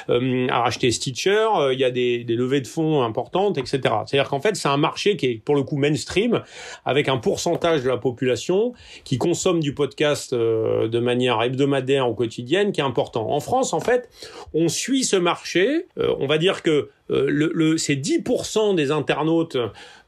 a 0.08 0.58
racheté 0.60 0.90
Stitcher. 0.90 1.46
Il 1.72 1.78
y 1.78 1.84
a 1.84 1.90
des, 1.90 2.25
des 2.25 2.34
levées 2.34 2.60
de 2.60 2.66
fonds 2.66 3.02
importantes, 3.02 3.58
etc. 3.58 3.80
C'est-à-dire 4.06 4.28
qu'en 4.28 4.40
fait, 4.40 4.56
c'est 4.68 4.74
un 4.74 4.76
marché 4.76 5.16
qui 5.16 5.26
est 5.26 5.42
pour 5.42 5.54
le 5.54 5.62
coup 5.62 5.76
mainstream, 5.76 6.42
avec 6.84 7.08
un 7.08 7.16
pourcentage 7.16 7.82
de 7.82 7.88
la 7.88 7.96
population 7.96 8.74
qui 9.04 9.16
consomme 9.16 9.60
du 9.60 9.72
podcast 9.72 10.32
euh, 10.34 10.88
de 10.88 10.98
manière 10.98 11.42
hebdomadaire 11.42 12.08
ou 12.08 12.14
quotidienne 12.14 12.72
qui 12.72 12.80
est 12.80 12.84
important. 12.84 13.30
En 13.30 13.40
France, 13.40 13.72
en 13.72 13.80
fait, 13.80 14.10
on 14.52 14.68
suit 14.68 15.04
ce 15.04 15.16
marché. 15.16 15.86
Euh, 15.98 16.14
on 16.20 16.26
va 16.26 16.36
dire 16.36 16.62
que 16.62 16.90
euh, 17.10 17.26
le, 17.28 17.78
c'est 17.78 17.96
10% 17.96 18.74
des 18.74 18.90
internautes 18.90 19.56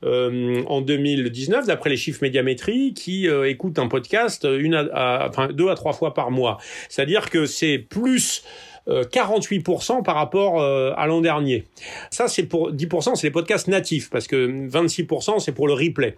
en 0.03 0.81
2019, 0.81 1.67
d'après 1.67 1.91
les 1.91 1.97
chiffres 1.97 2.21
médiamétrie, 2.23 2.95
qui 2.95 3.27
écoutent 3.27 3.79
un 3.79 3.87
podcast 3.87 4.47
une 4.51 4.75
à, 4.75 5.27
enfin 5.29 5.49
deux 5.49 5.69
à 5.69 5.75
trois 5.75 5.93
fois 5.93 6.15
par 6.15 6.31
mois. 6.31 6.57
C'est-à-dire 6.89 7.29
que 7.29 7.45
c'est 7.45 7.77
plus 7.77 8.43
48% 8.89 10.03
par 10.03 10.17
rapport 10.17 10.63
à 10.63 11.07
l'an 11.07 11.21
dernier. 11.21 11.65
Ça, 12.11 12.27
c'est 12.29 12.45
pour 12.45 12.73
10%, 12.73 13.15
c'est 13.15 13.27
les 13.27 13.31
podcasts 13.31 13.69
natifs, 13.69 14.11
parce 14.11 14.27
que 14.27 14.69
26%, 14.69 15.39
c'est 15.39 15.53
pour 15.53 15.69
le 15.69 15.75
replay. 15.75 16.17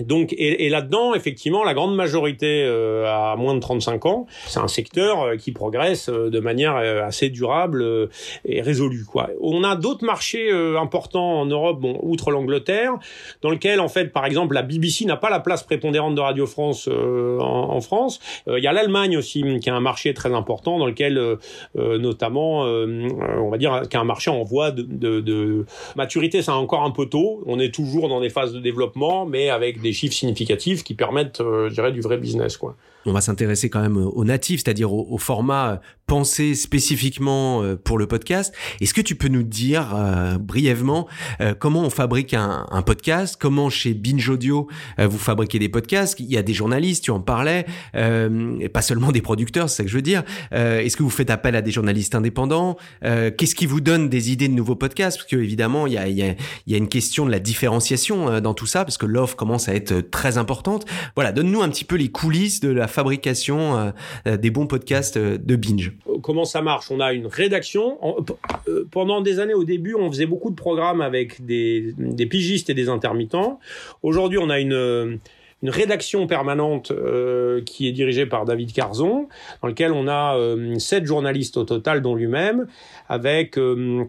Donc, 0.00 0.32
et, 0.32 0.64
et 0.64 0.68
là-dedans, 0.68 1.14
effectivement, 1.14 1.62
la 1.62 1.74
grande 1.74 1.94
majorité 1.94 2.64
a 2.64 3.36
moins 3.36 3.54
de 3.54 3.60
35 3.60 4.06
ans. 4.06 4.26
C'est 4.46 4.60
un 4.60 4.68
secteur 4.68 5.36
qui 5.36 5.52
progresse 5.52 6.08
de 6.08 6.40
manière 6.40 6.76
assez 6.76 7.28
durable 7.28 8.08
et 8.44 8.62
résolue. 8.62 9.04
Quoi. 9.04 9.30
On 9.40 9.62
a 9.62 9.76
d'autres 9.76 10.04
marché 10.06 10.50
euh, 10.50 10.80
important 10.80 11.40
en 11.40 11.46
Europe, 11.46 11.80
bon, 11.80 11.98
outre 12.02 12.30
l'Angleterre, 12.30 12.94
dans 13.42 13.50
lequel, 13.50 13.80
en 13.80 13.88
fait, 13.88 14.12
par 14.12 14.24
exemple, 14.24 14.54
la 14.54 14.62
BBC 14.62 15.04
n'a 15.04 15.16
pas 15.16 15.28
la 15.28 15.40
place 15.40 15.62
prépondérante 15.62 16.14
de 16.14 16.20
Radio 16.20 16.46
France 16.46 16.88
euh, 16.90 17.38
en, 17.40 17.80
France. 17.80 18.20
Euh, 18.48 18.58
il 18.58 18.64
y 18.64 18.66
a 18.66 18.72
l'Allemagne 18.72 19.18
aussi, 19.18 19.44
qui 19.60 19.68
a 19.68 19.74
un 19.74 19.80
marché 19.80 20.14
très 20.14 20.32
important, 20.32 20.78
dans 20.78 20.86
lequel, 20.86 21.20
notamment, 22.06 22.62
on 22.62 23.50
va 23.50 23.58
dire, 23.58 23.82
qui 23.90 23.96
a 23.96 24.00
un 24.00 24.04
marché 24.04 24.30
en 24.30 24.42
voie 24.42 24.70
de, 24.70 24.82
de, 24.82 25.20
de 25.20 25.66
maturité. 25.96 26.42
C'est 26.42 26.50
encore 26.50 26.84
un 26.84 26.90
peu 26.90 27.06
tôt. 27.06 27.42
On 27.46 27.58
est 27.58 27.74
toujours 27.74 28.08
dans 28.08 28.20
des 28.20 28.30
phases 28.30 28.52
de 28.52 28.60
développement, 28.60 29.26
mais 29.26 29.50
avec 29.50 29.80
des 29.80 29.92
chiffres 29.92 30.14
significatifs 30.14 30.84
qui 30.84 30.94
permettent, 30.94 31.38
je 31.40 31.72
dirais, 31.72 31.92
du 31.92 32.00
vrai 32.00 32.16
business, 32.16 32.56
quoi 32.56 32.76
on 33.06 33.12
va 33.12 33.20
s'intéresser 33.20 33.70
quand 33.70 33.80
même 33.80 33.96
au 33.96 34.24
natif, 34.24 34.62
c'est-à-dire 34.62 34.92
au, 34.92 35.18
format 35.18 35.80
pensé 36.06 36.54
spécifiquement 36.54 37.62
euh, 37.62 37.76
pour 37.76 37.98
le 37.98 38.06
podcast. 38.06 38.54
Est-ce 38.80 38.94
que 38.94 39.00
tu 39.00 39.16
peux 39.16 39.28
nous 39.28 39.42
dire 39.42 39.92
euh, 39.94 40.38
brièvement 40.38 41.08
euh, 41.40 41.54
comment 41.58 41.82
on 41.82 41.90
fabrique 41.90 42.34
un, 42.34 42.66
un, 42.70 42.82
podcast? 42.82 43.36
Comment 43.40 43.70
chez 43.70 43.94
Binge 43.94 44.28
Audio 44.28 44.68
vous 44.98 45.18
fabriquez 45.18 45.58
des 45.58 45.68
podcasts? 45.68 46.18
Il 46.20 46.26
y 46.26 46.36
a 46.36 46.42
des 46.42 46.54
journalistes, 46.54 47.04
tu 47.04 47.10
en 47.10 47.20
parlais, 47.20 47.66
et 47.94 48.68
pas 48.68 48.82
seulement 48.82 49.12
des 49.12 49.20
producteurs, 49.20 49.68
c'est 49.68 49.76
ça 49.78 49.82
que 49.84 49.88
je 49.88 49.96
veux 49.96 50.02
dire. 50.02 50.22
Est-ce 50.52 50.96
que 50.96 51.02
vous 51.02 51.10
faites 51.10 51.30
appel 51.30 51.56
à 51.56 51.62
des 51.62 51.70
journalistes 51.70 52.14
indépendants? 52.14 52.76
Qu'est-ce 53.02 53.54
qui 53.54 53.66
vous 53.66 53.80
donne 53.80 54.08
des 54.08 54.32
idées 54.32 54.48
de 54.48 54.54
nouveaux 54.54 54.76
podcasts? 54.76 55.18
Parce 55.18 55.28
que 55.28 55.36
évidemment, 55.36 55.86
il 55.86 55.94
y 55.94 55.98
a, 55.98 56.08
y, 56.08 56.22
a, 56.22 56.34
y 56.66 56.74
a 56.74 56.76
une 56.76 56.88
question 56.88 57.26
de 57.26 57.30
la 57.30 57.38
différenciation 57.38 58.40
dans 58.40 58.54
tout 58.54 58.66
ça, 58.66 58.84
parce 58.84 58.98
que 58.98 59.06
l'offre 59.06 59.36
commence 59.36 59.68
à 59.68 59.74
être 59.74 60.00
très 60.00 60.38
importante. 60.38 60.86
Voilà, 61.14 61.32
donne-nous 61.32 61.62
un 61.62 61.68
petit 61.68 61.84
peu 61.84 61.96
les 61.96 62.10
coulisses 62.10 62.60
de 62.60 62.70
la 62.70 62.88
fabrication 62.96 63.92
des 64.26 64.50
bons 64.50 64.66
podcasts 64.66 65.18
de 65.18 65.56
binge 65.56 65.92
Comment 66.22 66.44
ça 66.44 66.62
marche? 66.62 66.90
On 66.90 66.98
a 66.98 67.12
une 67.12 67.26
rédaction. 67.26 67.98
pendant 68.90 69.20
des 69.20 69.38
années, 69.38 69.54
au 69.54 69.64
début, 69.64 69.94
on 69.94 70.10
faisait 70.10 70.26
beaucoup 70.26 70.50
de 70.50 70.56
programmes 70.56 71.00
avec 71.00 71.44
des, 71.44 71.94
pigistes 72.28 72.70
et 72.70 72.74
des 72.74 72.88
intermittents. 72.88 73.60
Aujourd'hui, 74.02 74.38
on 74.38 74.50
a 74.50 74.58
une 74.58 75.18
une 75.62 75.70
rédaction 75.70 76.26
permanente 76.26 76.90
euh, 76.90 77.62
qui 77.64 77.88
est 77.88 77.92
dirigée 77.92 78.26
par 78.26 78.44
David 78.44 78.72
Carzon, 78.72 79.28
dans 79.62 79.68
lequel 79.68 79.92
on 79.92 80.06
a 80.06 80.36
euh, 80.36 80.78
sept 80.78 81.06
journalistes 81.06 81.56
au 81.56 81.64
total, 81.64 82.02
dont 82.02 82.14
lui-même, 82.14 82.66
avec 83.08 83.56
euh, 83.56 84.04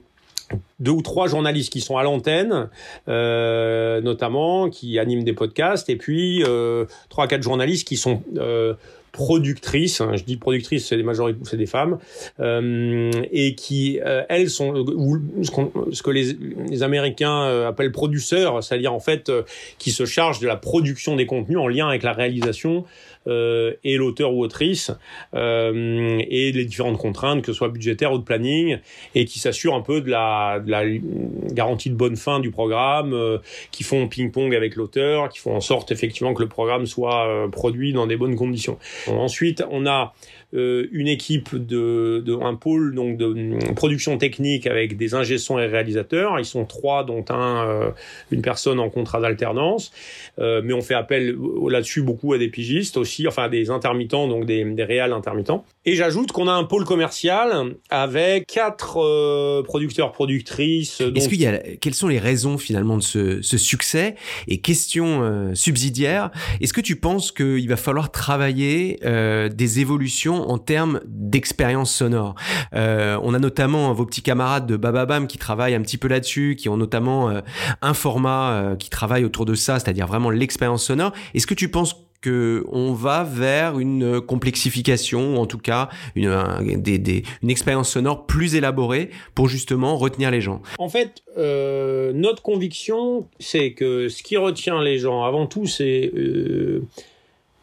deux 0.79 0.91
ou 0.91 1.01
trois 1.01 1.27
journalistes 1.27 1.71
qui 1.71 1.81
sont 1.81 1.97
à 1.97 2.03
l'antenne, 2.03 2.69
euh, 3.07 4.01
notamment, 4.01 4.69
qui 4.69 4.99
animent 4.99 5.23
des 5.23 5.33
podcasts, 5.33 5.89
et 5.89 5.95
puis 5.95 6.43
euh, 6.43 6.85
trois 7.09 7.27
quatre 7.27 7.43
journalistes 7.43 7.87
qui 7.87 7.97
sont 7.97 8.21
euh, 8.37 8.73
productrices, 9.11 9.99
hein, 9.99 10.11
je 10.15 10.23
dis 10.23 10.37
productrices, 10.37 10.87
c'est 10.87 10.95
des 10.95 11.03
majorités, 11.03 11.39
c'est 11.43 11.57
des 11.57 11.65
femmes, 11.65 11.97
euh, 12.39 13.11
et 13.31 13.55
qui 13.55 13.99
euh, 14.05 14.23
elles 14.29 14.49
sont 14.49 14.75
ou 14.75 15.17
ce, 15.41 15.51
ce, 15.91 16.03
que 16.03 16.11
les, 16.11 16.37
les 16.69 16.83
Américains 16.83 17.43
euh, 17.45 17.67
appellent 17.67 17.91
producteurs, 17.91 18.63
c'est-à-dire 18.63 18.93
en 18.93 18.99
fait 18.99 19.31
qui 19.79 19.89
se 19.91 20.05
chargent 20.05 20.39
de 20.39 20.47
la 20.47 20.55
production 20.55 21.15
des 21.15 21.25
contenus 21.25 21.57
en 21.57 21.67
lien 21.67 21.87
avec 21.87 22.03
la 22.03 22.13
réalisation 22.13 22.85
euh, 22.85 23.16
et 23.27 23.97
l'auteur 23.97 24.33
ou 24.33 24.43
autrice 24.43 24.91
euh, 25.33 26.19
et 26.29 26.51
les 26.51 26.65
différentes 26.65 26.97
contraintes, 26.97 27.41
que 27.41 27.51
ce 27.51 27.57
soit 27.57 27.69
budgétaires 27.69 28.13
ou 28.13 28.17
de 28.17 28.23
planning, 28.23 28.77
et 29.15 29.25
qui 29.25 29.39
s'assurent 29.39 29.75
un 29.75 29.81
peu 29.81 30.01
de 30.01 30.09
la, 30.09 30.59
de 30.59 30.71
la, 30.71 30.83
garantie 31.53 31.89
de 31.89 31.95
bonne 31.95 32.15
fin 32.15 32.39
du 32.39 32.51
programme, 32.51 33.13
euh, 33.13 33.37
qui 33.71 33.83
font 33.83 34.07
ping-pong 34.07 34.55
avec 34.55 34.75
l'auteur, 34.75 35.29
qui 35.29 35.39
font 35.39 35.55
en 35.55 35.61
sorte 35.61 35.91
effectivement 35.91 36.33
que 36.33 36.41
le 36.41 36.49
programme 36.49 36.85
soit 36.85 37.47
produit 37.51 37.93
dans 37.93 38.07
des 38.07 38.17
bonnes 38.17 38.35
conditions. 38.35 38.77
ensuite, 39.07 39.63
on 39.69 39.85
a 39.85 40.13
euh, 40.46 40.46
une 40.53 41.07
équipe 41.07 41.55
de, 41.55 42.23
de, 42.25 42.33
un 42.41 42.55
pôle 42.55 42.95
donc 42.95 43.17
de 43.17 43.25
hum, 43.25 43.59
production 43.75 44.17
technique 44.17 44.65
avec 44.65 44.97
des 44.97 45.13
ingénieurs 45.13 45.27
et 45.59 45.67
réalisateurs. 45.67 46.39
Ils 46.39 46.45
sont 46.45 46.65
trois, 46.65 47.03
dont 47.03 47.25
un 47.29 47.67
euh, 47.67 47.89
une 48.31 48.41
personne 48.41 48.79
en 48.79 48.89
contrat 48.89 49.19
d'alternance. 49.19 49.91
Euh, 50.39 50.61
mais 50.63 50.73
on 50.73 50.81
fait 50.81 50.93
appel 50.93 51.35
là-dessus 51.67 52.01
beaucoup 52.01 52.33
à 52.33 52.37
des 52.37 52.47
pigistes 52.47 52.97
aussi, 52.97 53.27
enfin 53.27 53.49
des 53.49 53.69
intermittents, 53.69 54.27
donc 54.27 54.45
des, 54.45 54.63
des 54.63 54.83
réals 54.83 55.13
intermittents. 55.13 55.65
Et 55.85 55.95
j'ajoute 55.95 56.31
qu'on 56.31 56.47
a 56.47 56.53
un 56.53 56.63
pôle 56.63 56.85
commercial 56.85 57.75
avec 57.89 58.47
quatre 58.47 59.63
producteurs 59.63 60.11
productrices. 60.11 61.01
Est-ce 61.01 61.29
qu'il 61.29 61.41
y 61.41 61.47
a 61.47 61.57
quelles 61.57 61.93
sont 61.93 62.07
les 62.07 62.19
raisons 62.19 62.57
finalement 62.57 62.97
de 62.97 63.03
ce, 63.03 63.41
ce 63.41 63.57
succès 63.57 64.15
Et 64.47 64.59
question 64.59 65.51
subsidiaire, 65.53 66.31
est-ce 66.61 66.73
que 66.73 66.81
tu 66.81 66.97
penses 66.97 67.31
qu'il 67.31 67.67
va 67.67 67.77
falloir 67.77 68.11
travailler 68.11 68.99
des 69.03 69.79
évolutions 69.79 70.36
en 70.41 70.57
termes 70.57 71.01
d'expérience 71.05 71.91
sonore. 71.91 72.35
Euh, 72.73 73.19
on 73.23 73.33
a 73.33 73.39
notamment 73.39 73.93
vos 73.93 74.05
petits 74.05 74.21
camarades 74.21 74.67
de 74.67 74.77
Bababam 74.77 75.27
qui 75.27 75.37
travaillent 75.37 75.75
un 75.75 75.81
petit 75.81 75.97
peu 75.97 76.07
là-dessus, 76.07 76.55
qui 76.57 76.69
ont 76.69 76.77
notamment 76.77 77.29
euh, 77.29 77.41
un 77.81 77.93
format 77.93 78.51
euh, 78.51 78.75
qui 78.75 78.89
travaille 78.89 79.25
autour 79.25 79.45
de 79.45 79.55
ça, 79.55 79.79
c'est-à-dire 79.79 80.07
vraiment 80.07 80.29
l'expérience 80.29 80.83
sonore. 80.83 81.13
Est-ce 81.33 81.47
que 81.47 81.53
tu 81.53 81.69
penses 81.69 81.95
que 82.19 82.65
on 82.71 82.93
va 82.93 83.23
vers 83.23 83.77
une 83.77 84.19
complexification 84.21 85.35
ou 85.35 85.37
en 85.37 85.45
tout 85.45 85.59
cas 85.59 85.89
une, 86.15 86.33
une 87.43 87.49
expérience 87.49 87.89
sonore 87.89 88.25
plus 88.25 88.55
élaborée 88.55 89.11
pour 89.35 89.47
justement 89.47 89.97
retenir 89.97 90.31
les 90.31 90.41
gens? 90.41 90.63
En 90.79 90.89
fait, 90.89 91.23
notre 91.37 92.41
conviction, 92.41 93.27
c'est 93.39 93.73
que 93.73 94.09
ce 94.09 94.23
qui 94.23 94.35
retient 94.35 94.81
les 94.81 94.97
gens 94.97 95.23
avant 95.25 95.45
tout, 95.45 95.67
c'est 95.67 96.11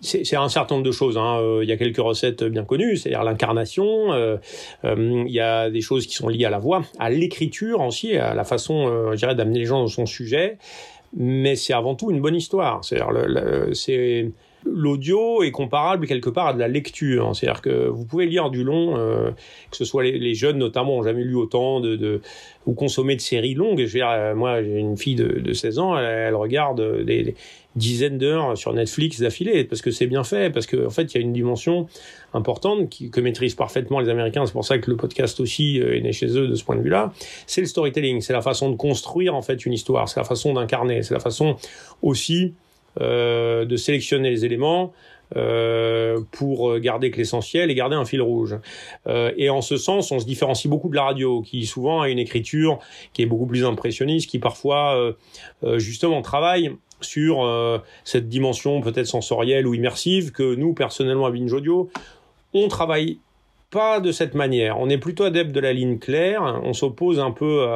c'est 0.04 0.36
un 0.36 0.48
certain 0.48 0.76
nombre 0.76 0.86
de 0.86 0.92
choses. 0.92 1.16
Hein. 1.16 1.38
Euh, 1.40 1.60
il 1.62 1.68
y 1.68 1.72
a 1.72 1.76
quelques 1.76 1.98
recettes 1.98 2.44
bien 2.44 2.64
connues, 2.64 2.96
c'est-à-dire 2.96 3.24
l'incarnation. 3.24 4.12
Euh, 4.12 4.36
euh, 4.84 5.24
il 5.26 5.32
y 5.32 5.40
a 5.40 5.70
des 5.70 5.80
choses 5.80 6.06
qui 6.06 6.14
sont 6.14 6.28
liées 6.28 6.44
à 6.44 6.50
la 6.50 6.58
voix, 6.58 6.82
à 6.98 7.10
l'écriture 7.10 7.80
aussi, 7.80 8.16
à 8.16 8.34
la 8.34 8.44
façon, 8.44 9.10
je 9.12 9.16
dirais, 9.16 9.34
d'amener 9.34 9.60
les 9.60 9.64
gens 9.64 9.80
dans 9.80 9.88
son 9.88 10.06
sujet. 10.06 10.58
Mais 11.16 11.56
c'est 11.56 11.72
avant 11.72 11.94
tout 11.94 12.10
une 12.10 12.20
bonne 12.20 12.34
histoire. 12.34 12.84
C'est-à-dire, 12.84 13.12
c'est 13.72 14.30
l'audio 14.64 15.42
est 15.42 15.50
comparable 15.50 16.06
quelque 16.06 16.30
part 16.30 16.48
à 16.48 16.52
de 16.54 16.58
la 16.58 16.68
lecture. 16.68 17.34
C'est-à-dire 17.34 17.62
que 17.62 17.88
vous 17.88 18.04
pouvez 18.04 18.26
lire 18.26 18.50
du 18.50 18.64
long, 18.64 18.96
euh, 18.96 19.30
que 19.70 19.76
ce 19.76 19.84
soit 19.84 20.04
les, 20.04 20.34
jeunes 20.34 20.58
notamment, 20.58 20.98
ont 20.98 21.02
jamais 21.02 21.24
lu 21.24 21.34
autant 21.34 21.80
de, 21.80 21.96
de 21.96 22.20
ou 22.66 22.74
consommer 22.74 23.16
de 23.16 23.20
séries 23.20 23.54
longues. 23.54 23.78
Je 23.78 23.84
veux 23.84 24.00
dire, 24.00 24.36
moi, 24.36 24.62
j'ai 24.62 24.78
une 24.78 24.96
fille 24.96 25.16
de, 25.16 25.40
de 25.40 25.52
16 25.52 25.78
ans, 25.78 25.98
elle, 25.98 26.34
regarde 26.34 27.04
des 27.04 27.34
dizaines 27.76 28.18
d'heures 28.18 28.56
sur 28.56 28.72
Netflix 28.72 29.20
d'affilée 29.20 29.64
parce 29.64 29.82
que 29.82 29.90
c'est 29.90 30.06
bien 30.06 30.24
fait, 30.24 30.52
parce 30.52 30.66
qu'en 30.66 30.86
en 30.86 30.90
fait 30.90 31.14
il 31.14 31.14
y 31.16 31.18
a 31.18 31.20
une 31.20 31.32
dimension 31.32 31.88
importante 32.32 32.92
que 33.10 33.20
maîtrisent 33.20 33.54
parfaitement 33.54 34.00
les 34.00 34.08
Américains. 34.08 34.46
C'est 34.46 34.52
pour 34.52 34.64
ça 34.64 34.78
que 34.78 34.90
le 34.90 34.96
podcast 34.96 35.40
aussi 35.40 35.80
euh, 35.80 35.96
est 35.96 36.00
né 36.00 36.12
chez 36.12 36.26
eux 36.38 36.46
de 36.46 36.54
ce 36.54 36.64
point 36.64 36.76
de 36.76 36.82
vue-là. 36.82 37.12
C'est 37.46 37.60
le 37.60 37.66
storytelling, 37.66 38.20
c'est 38.20 38.32
la 38.32 38.42
façon 38.42 38.70
de 38.70 38.76
construire 38.76 39.34
en 39.34 39.42
fait 39.42 39.66
une 39.66 39.72
histoire, 39.72 40.08
c'est 40.08 40.20
la 40.20 40.24
façon 40.24 40.54
d'incarner, 40.54 41.02
c'est 41.02 41.14
la 41.14 41.20
façon 41.20 41.56
aussi 42.02 42.44
euh, 42.44 42.63
de 43.00 43.76
sélectionner 43.76 44.30
les 44.30 44.44
éléments. 44.44 44.92
Euh, 45.36 46.20
pour 46.30 46.78
garder 46.78 47.10
que 47.10 47.16
l'essentiel 47.16 47.70
et 47.70 47.74
garder 47.74 47.96
un 47.96 48.04
fil 48.04 48.22
rouge. 48.22 48.56
Euh, 49.08 49.32
et 49.36 49.50
en 49.50 49.62
ce 49.62 49.76
sens, 49.76 50.12
on 50.12 50.20
se 50.20 50.26
différencie 50.26 50.70
beaucoup 50.70 50.88
de 50.90 50.94
la 50.94 51.04
radio, 51.04 51.40
qui 51.40 51.66
souvent 51.66 52.02
a 52.02 52.08
une 52.08 52.20
écriture 52.20 52.78
qui 53.14 53.22
est 53.22 53.26
beaucoup 53.26 53.46
plus 53.46 53.64
impressionniste, 53.64 54.30
qui 54.30 54.38
parfois 54.38 55.14
euh, 55.64 55.78
justement 55.78 56.22
travaille 56.22 56.76
sur 57.00 57.44
euh, 57.44 57.78
cette 58.04 58.28
dimension 58.28 58.80
peut-être 58.80 59.06
sensorielle 59.06 59.66
ou 59.66 59.74
immersive 59.74 60.30
que 60.30 60.54
nous, 60.54 60.74
personnellement, 60.74 61.26
à 61.26 61.30
Binge 61.30 61.52
Audio, 61.52 61.90
on 62.52 62.68
travaille 62.68 63.18
pas 63.74 63.98
de 63.98 64.12
cette 64.12 64.34
manière. 64.34 64.78
On 64.78 64.88
est 64.88 64.98
plutôt 64.98 65.24
adepte 65.24 65.50
de 65.50 65.58
la 65.58 65.72
ligne 65.72 65.98
claire. 65.98 66.60
On 66.62 66.72
s'oppose 66.72 67.18
un 67.18 67.32
peu 67.32 67.66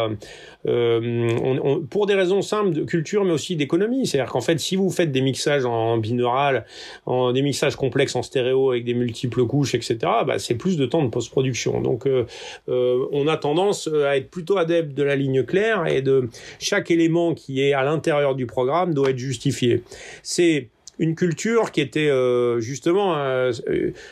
euh, 0.67 1.76
pour 1.90 2.07
des 2.07 2.14
raisons 2.14 2.40
simples 2.40 2.71
de 2.71 2.85
culture, 2.85 3.25
mais 3.25 3.33
aussi 3.33 3.57
d'économie. 3.57 4.07
C'est-à-dire 4.07 4.31
qu'en 4.31 4.40
fait, 4.40 4.61
si 4.61 4.76
vous 4.76 4.90
faites 4.90 5.11
des 5.11 5.21
mixages 5.21 5.64
en 5.64 5.99
binaural, 5.99 6.67
en 7.05 7.33
des 7.33 7.43
mixages 7.43 7.75
complexes 7.75 8.14
en 8.14 8.23
stéréo 8.23 8.71
avec 8.71 8.85
des 8.85 8.95
multiples 8.95 9.45
couches, 9.45 9.75
etc., 9.75 9.99
bah, 10.25 10.38
c'est 10.38 10.55
plus 10.55 10.76
de 10.76 10.87
temps 10.87 11.02
de 11.02 11.09
post-production. 11.09 11.81
Donc, 11.81 12.07
euh, 12.07 12.26
euh, 12.69 13.05
on 13.11 13.26
a 13.26 13.37
tendance 13.37 13.88
à 13.88 14.17
être 14.17 14.31
plutôt 14.31 14.57
adepte 14.57 14.95
de 14.95 15.02
la 15.02 15.17
ligne 15.17 15.43
claire 15.43 15.88
et 15.88 16.00
de 16.00 16.28
chaque 16.61 16.93
élément 16.93 17.35
qui 17.35 17.61
est 17.61 17.73
à 17.73 17.83
l'intérieur 17.83 18.37
du 18.37 18.47
programme 18.47 18.95
doit 18.95 19.11
être 19.11 19.19
justifié. 19.19 19.83
C'est 20.23 20.69
une 20.99 21.14
culture 21.14 21.71
qui 21.71 21.81
était 21.81 22.09
euh, 22.09 22.61
justement 22.61 23.17
euh, 23.17 23.52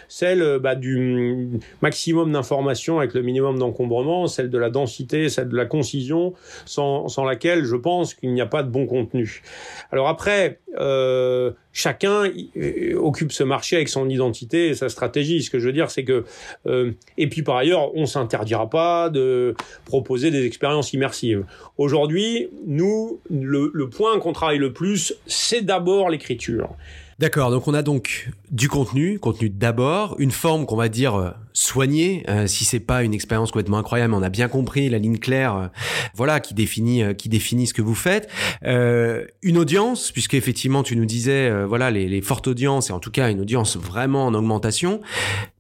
celle 0.09 0.59
bah, 0.59 0.75
du 0.75 1.49
maximum 1.83 2.33
d'informations 2.33 2.99
avec 2.99 3.15
le 3.15 3.23
minimum 3.23 3.59
d'encombrement, 3.59 4.27
celle 4.27 4.51
de 4.51 4.59
la 4.59 4.71
densité, 4.71 5.29
celle 5.29 5.49
de 5.49 5.57
la 5.57 5.67
concision, 5.67 6.35
sans, 6.65 7.09
sans 7.09 7.25
laquelle 7.25 7.65
je 7.65 7.77
pense 7.77 8.15
qu'il 8.15 8.33
n'y 8.33 8.41
a 8.41 8.47
pas 8.47 8.63
de 8.63 8.71
bon 8.71 8.87
contenu. 8.87 9.43
Alors 9.91 10.09
après, 10.09 10.61
euh, 10.79 11.53
chacun 11.77 12.25
euh, 12.57 12.95
occupe 12.97 13.33
ce 13.33 13.43
marché 13.45 13.77
avec 13.77 13.91
son 13.91 14.09
identité 14.09 14.69
et 14.69 14.75
sa 14.75 14.89
stratégie. 14.89 15.43
Ce 15.43 15.51
que 15.51 15.59
je 15.59 15.67
veux 15.67 15.75
dire, 15.75 15.91
c'est 15.91 16.05
que 16.05 16.25
euh, 16.67 16.93
et 17.19 17.29
puis 17.29 17.43
par 17.43 17.57
ailleurs, 17.57 17.95
on 17.95 18.07
s'interdira 18.07 18.71
pas 18.71 19.11
de 19.11 19.55
proposer 19.85 20.31
des 20.31 20.47
expériences 20.47 20.95
immersives. 20.95 21.45
Aujourd'hui, 21.77 22.49
nous, 22.67 23.21
le, 23.31 23.71
le 23.75 23.91
point 23.91 24.19
qu'on 24.21 24.33
travaille 24.33 24.59
le 24.59 24.73
plus, 24.73 25.15
c'est 25.27 25.61
d'abord 25.61 26.09
l'écriture. 26.09 26.71
D'accord, 27.19 27.51
donc 27.51 27.67
on 27.67 27.73
a 27.73 27.81
donc 27.81 28.29
du 28.51 28.69
contenu, 28.69 29.19
contenu 29.19 29.49
d'abord, 29.49 30.17
une 30.19 30.31
forme 30.31 30.67
qu'on 30.67 30.77
va 30.77 30.91
dire 30.91 31.15
euh, 31.15 31.31
soignée, 31.55 32.23
euh, 32.29 32.47
si 32.47 32.67
c'est 32.67 32.79
pas 32.79 33.03
une 33.05 33.15
expérience 33.15 33.53
complètement 33.53 33.79
incroyable, 33.79 34.11
mais 34.11 34.19
on 34.19 34.23
a 34.23 34.29
bien 34.29 34.49
compris 34.49 34.91
la 34.91 34.99
ligne 34.99 35.17
claire, 35.17 35.57
euh, 35.57 35.67
voilà, 36.15 36.41
qui 36.41 36.53
définit, 36.53 37.15
qui 37.17 37.31
définit 37.31 37.67
ce 37.67 37.73
que 37.73 37.81
vous 37.81 37.95
faites. 37.95 38.29
une 38.63 39.57
audience, 39.57 40.13
puisque 40.13 40.35
effectivement 40.35 40.83
tu 40.83 40.95
nous 40.95 41.07
disais, 41.07 41.65
voilà, 41.65 41.91
les, 41.91 42.07
les, 42.07 42.21
fortes 42.21 42.49
audiences 42.49 42.91
et 42.91 42.93
en 42.93 42.99
tout 42.99 43.11
cas 43.11 43.31
une 43.31 43.41
audience 43.41 43.79
vraiment 43.79 44.27
en 44.27 44.35
augmentation. 44.35 45.01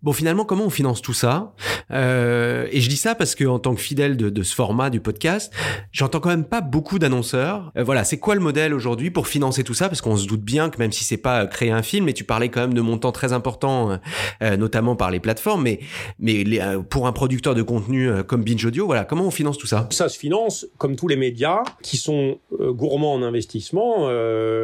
Bon, 0.06 0.12
finalement, 0.12 0.44
comment 0.44 0.66
on 0.66 0.70
finance 0.70 1.02
tout 1.02 1.14
ça? 1.14 1.52
Et 1.90 2.80
je 2.80 2.88
dis 2.88 2.96
ça 2.96 3.16
parce 3.16 3.34
que 3.34 3.44
en 3.44 3.58
tant 3.58 3.74
que 3.74 3.80
fidèle 3.80 4.16
de, 4.16 4.30
de 4.30 4.42
ce 4.44 4.54
format 4.54 4.88
du 4.88 5.00
podcast, 5.00 5.52
j'entends 5.90 6.20
quand 6.20 6.28
même 6.28 6.44
pas 6.44 6.60
beaucoup 6.60 7.00
d'annonceurs. 7.00 7.72
voilà, 7.76 8.04
c'est 8.04 8.18
quoi 8.18 8.36
le 8.36 8.40
modèle 8.40 8.72
aujourd'hui 8.72 9.10
pour 9.10 9.26
financer 9.26 9.64
tout 9.64 9.74
ça? 9.74 9.88
Parce 9.88 10.00
qu'on 10.00 10.16
se 10.16 10.28
doute 10.28 10.42
bien 10.42 10.70
que 10.70 10.78
même 10.78 10.92
si 10.92 11.02
c'est 11.02 11.16
pas 11.16 11.44
créer 11.48 11.72
un 11.72 11.82
film, 11.82 12.08
et 12.08 12.12
tu 12.12 12.22
parlais 12.22 12.50
quand 12.50 12.60
même 12.60 12.74
de 12.74 12.80
montants 12.80 13.10
très 13.10 13.32
importants, 13.32 13.90
euh, 13.90 13.96
euh, 14.44 14.56
notamment 14.56 14.94
par 14.94 15.10
les 15.10 15.18
plateformes, 15.18 15.64
mais, 15.64 15.80
mais 16.20 16.44
euh, 16.60 16.82
pour 16.82 17.08
un 17.08 17.12
producteur 17.12 17.56
de 17.56 17.62
contenu 17.62 18.08
comme 18.28 18.44
Binge 18.44 18.64
Audio, 18.64 18.86
voilà, 18.86 19.04
comment 19.04 19.24
on 19.24 19.32
finance 19.32 19.58
tout 19.58 19.66
ça? 19.66 19.88
Ça 19.90 20.08
se 20.08 20.16
finance, 20.16 20.68
comme 20.78 20.94
tous 20.94 21.08
les 21.08 21.16
médias, 21.16 21.64
qui 21.82 21.96
sont 21.96 22.38
gourmands 22.60 23.14
en 23.14 23.22
investissement, 23.24 24.08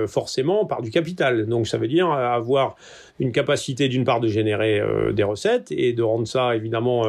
forcément 0.06 0.66
par 0.66 0.82
du 0.82 0.90
capital. 0.90 1.46
Donc 1.46 1.66
ça 1.66 1.78
veut 1.78 1.88
dire 1.88 2.10
avoir 2.10 2.76
une 3.22 3.32
capacité 3.32 3.88
d'une 3.88 4.04
part 4.04 4.20
de 4.20 4.28
générer 4.28 4.82
des 5.12 5.22
recettes 5.22 5.70
et 5.70 5.92
de 5.92 6.02
rendre 6.02 6.26
ça 6.26 6.56
évidemment 6.56 7.04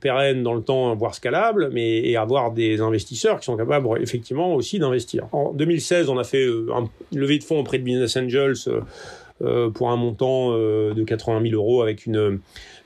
pérenne 0.00 0.42
dans 0.42 0.54
le 0.54 0.62
temps, 0.62 0.94
voire 0.96 1.14
scalable, 1.14 1.70
mais 1.72 1.98
et 1.98 2.16
avoir 2.16 2.52
des 2.52 2.80
investisseurs 2.80 3.38
qui 3.38 3.44
sont 3.44 3.56
capables 3.56 3.86
effectivement 4.00 4.54
aussi 4.54 4.78
d'investir. 4.78 5.26
En 5.32 5.52
2016, 5.52 6.08
on 6.08 6.18
a 6.18 6.24
fait 6.24 6.46
un 6.46 6.88
levée 7.14 7.38
de 7.38 7.44
fonds 7.44 7.60
auprès 7.60 7.78
de 7.78 7.84
Business 7.84 8.16
Angels 8.16 8.82
pour 9.74 9.90
un 9.90 9.96
montant 9.96 10.52
de 10.52 11.04
80 11.04 11.42
000 11.50 11.54
euros 11.54 11.82
avec 11.82 12.06
une, 12.06 12.40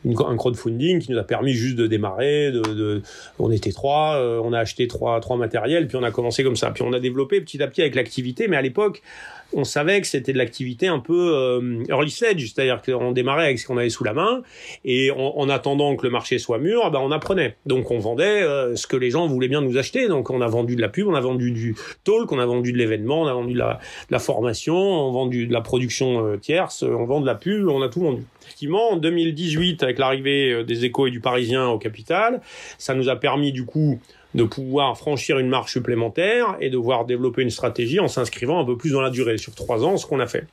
un 0.05 0.37
crowdfunding 0.37 1.01
qui 1.01 1.13
nous 1.13 1.19
a 1.19 1.25
permis 1.25 1.53
juste 1.53 1.77
de 1.77 1.87
démarrer. 1.87 2.53
On 3.39 3.51
était 3.51 3.73
trois, 3.73 4.21
on 4.43 4.53
a 4.53 4.59
acheté 4.59 4.87
trois, 4.87 5.21
trois 5.21 5.37
matériels, 5.37 5.87
puis 5.87 5.97
on 5.97 6.03
a 6.03 6.11
commencé 6.11 6.45
comme 6.45 6.57
ça. 6.57 6.71
Puis 6.71 6.83
on 6.83 6.93
a 6.93 7.01
développé 7.01 7.41
petit 7.41 7.63
à 7.63 7.67
petit 7.67 7.83
avec 7.83 7.95
l'activité, 7.95 8.49
mais 8.49 8.57
à 8.57 8.63
l'époque, 8.63 9.03
on 9.53 9.65
savait 9.65 10.01
que 10.01 10.07
c'était 10.07 10.33
de 10.33 10.39
l'activité 10.39 10.89
un 10.89 10.99
peu 10.99 11.33
euh, 11.35 11.83
early 11.89 12.11
stage, 12.11 12.53
c'est-à-dire 12.53 12.83
qu'on 12.83 13.13
démarrait 13.13 13.47
avec 13.47 13.59
ce 13.59 13.67
qu'on 13.67 13.79
avait 13.79 13.89
sous 13.89 14.05
la 14.05 14.13
main 14.13 14.43
et 14.85 15.11
en 15.11 15.49
attendant 15.49 15.97
que 15.97 16.05
le 16.05 16.11
marché 16.11 16.39
soit 16.39 16.59
mûr, 16.59 16.91
ben 16.91 17.01
on 17.01 17.11
apprenait. 17.11 17.57
Donc 17.65 17.91
on 17.91 17.99
vendait 17.99 18.43
euh, 18.43 18.77
ce 18.77 18.87
que 18.87 18.97
les 18.97 19.11
gens 19.11 19.27
voulaient 19.27 19.49
bien 19.49 19.61
nous 19.61 19.79
acheter. 19.79 20.09
Donc 20.09 20.31
on 20.31 20.41
a 20.41 20.47
vendu 20.47 20.77
de 20.77 20.81
la 20.81 20.89
pub, 20.89 21.07
on 21.09 21.15
a 21.15 21.21
vendu 21.21 21.51
du 21.51 21.75
talk, 22.05 22.31
on 22.31 22.39
a 22.39 22.47
vendu 22.47 22.73
de 22.73 22.79
l'événement, 22.79 23.23
on 23.23 23.27
a 23.27 23.33
vendu 23.33 23.55
de 23.55 23.59
la, 23.59 24.19
formation, 24.19 24.77
on 24.77 25.09
a 25.09 25.13
vendu 25.13 25.47
de 25.47 25.53
la 25.53 25.61
production 25.61 26.27
euh, 26.27 26.37
tierce, 26.37 26.83
on 26.83 27.05
vend 27.05 27.21
de 27.21 27.27
la 27.27 27.35
pub, 27.35 27.69
on 27.69 27.81
a 27.83 27.89
tout 27.89 28.01
vendu. 28.01 28.23
Effectivement, 28.43 28.93
en 28.93 28.97
2018, 28.97 29.83
avec 29.83 29.99
l'arrivée 29.99 30.65
des 30.65 30.85
Échos 30.85 31.07
et 31.07 31.11
du 31.11 31.21
Parisien 31.21 31.69
au 31.69 31.79
capital, 31.79 32.41
ça 32.79 32.95
nous 32.95 33.09
a 33.09 33.17
permis 33.17 33.53
du 33.53 33.65
coup 33.65 34.01
de 34.39 34.45
pouvoir 34.45 34.97
franchir 34.97 35.39
une 35.39 35.49
marche 35.49 35.73
supplémentaire 35.73 36.57
et 36.61 36.71
de 36.71 36.77
voir 36.77 37.05
développer 37.05 37.43
une 37.43 37.51
stratégie 37.51 37.99
en 37.99 38.07
s'inscrivant 38.07 38.61
un 38.61 38.65
peu 38.65 38.77
plus 38.77 38.93
dans 38.93 39.01
la 39.01 39.11
durée, 39.11 39.37
sur 39.37 39.55
trois 39.55 39.85
ans, 39.85 39.97
ce 39.97 40.07
qu'on 40.07 40.21
a 40.21 40.27
fait. 40.27 40.47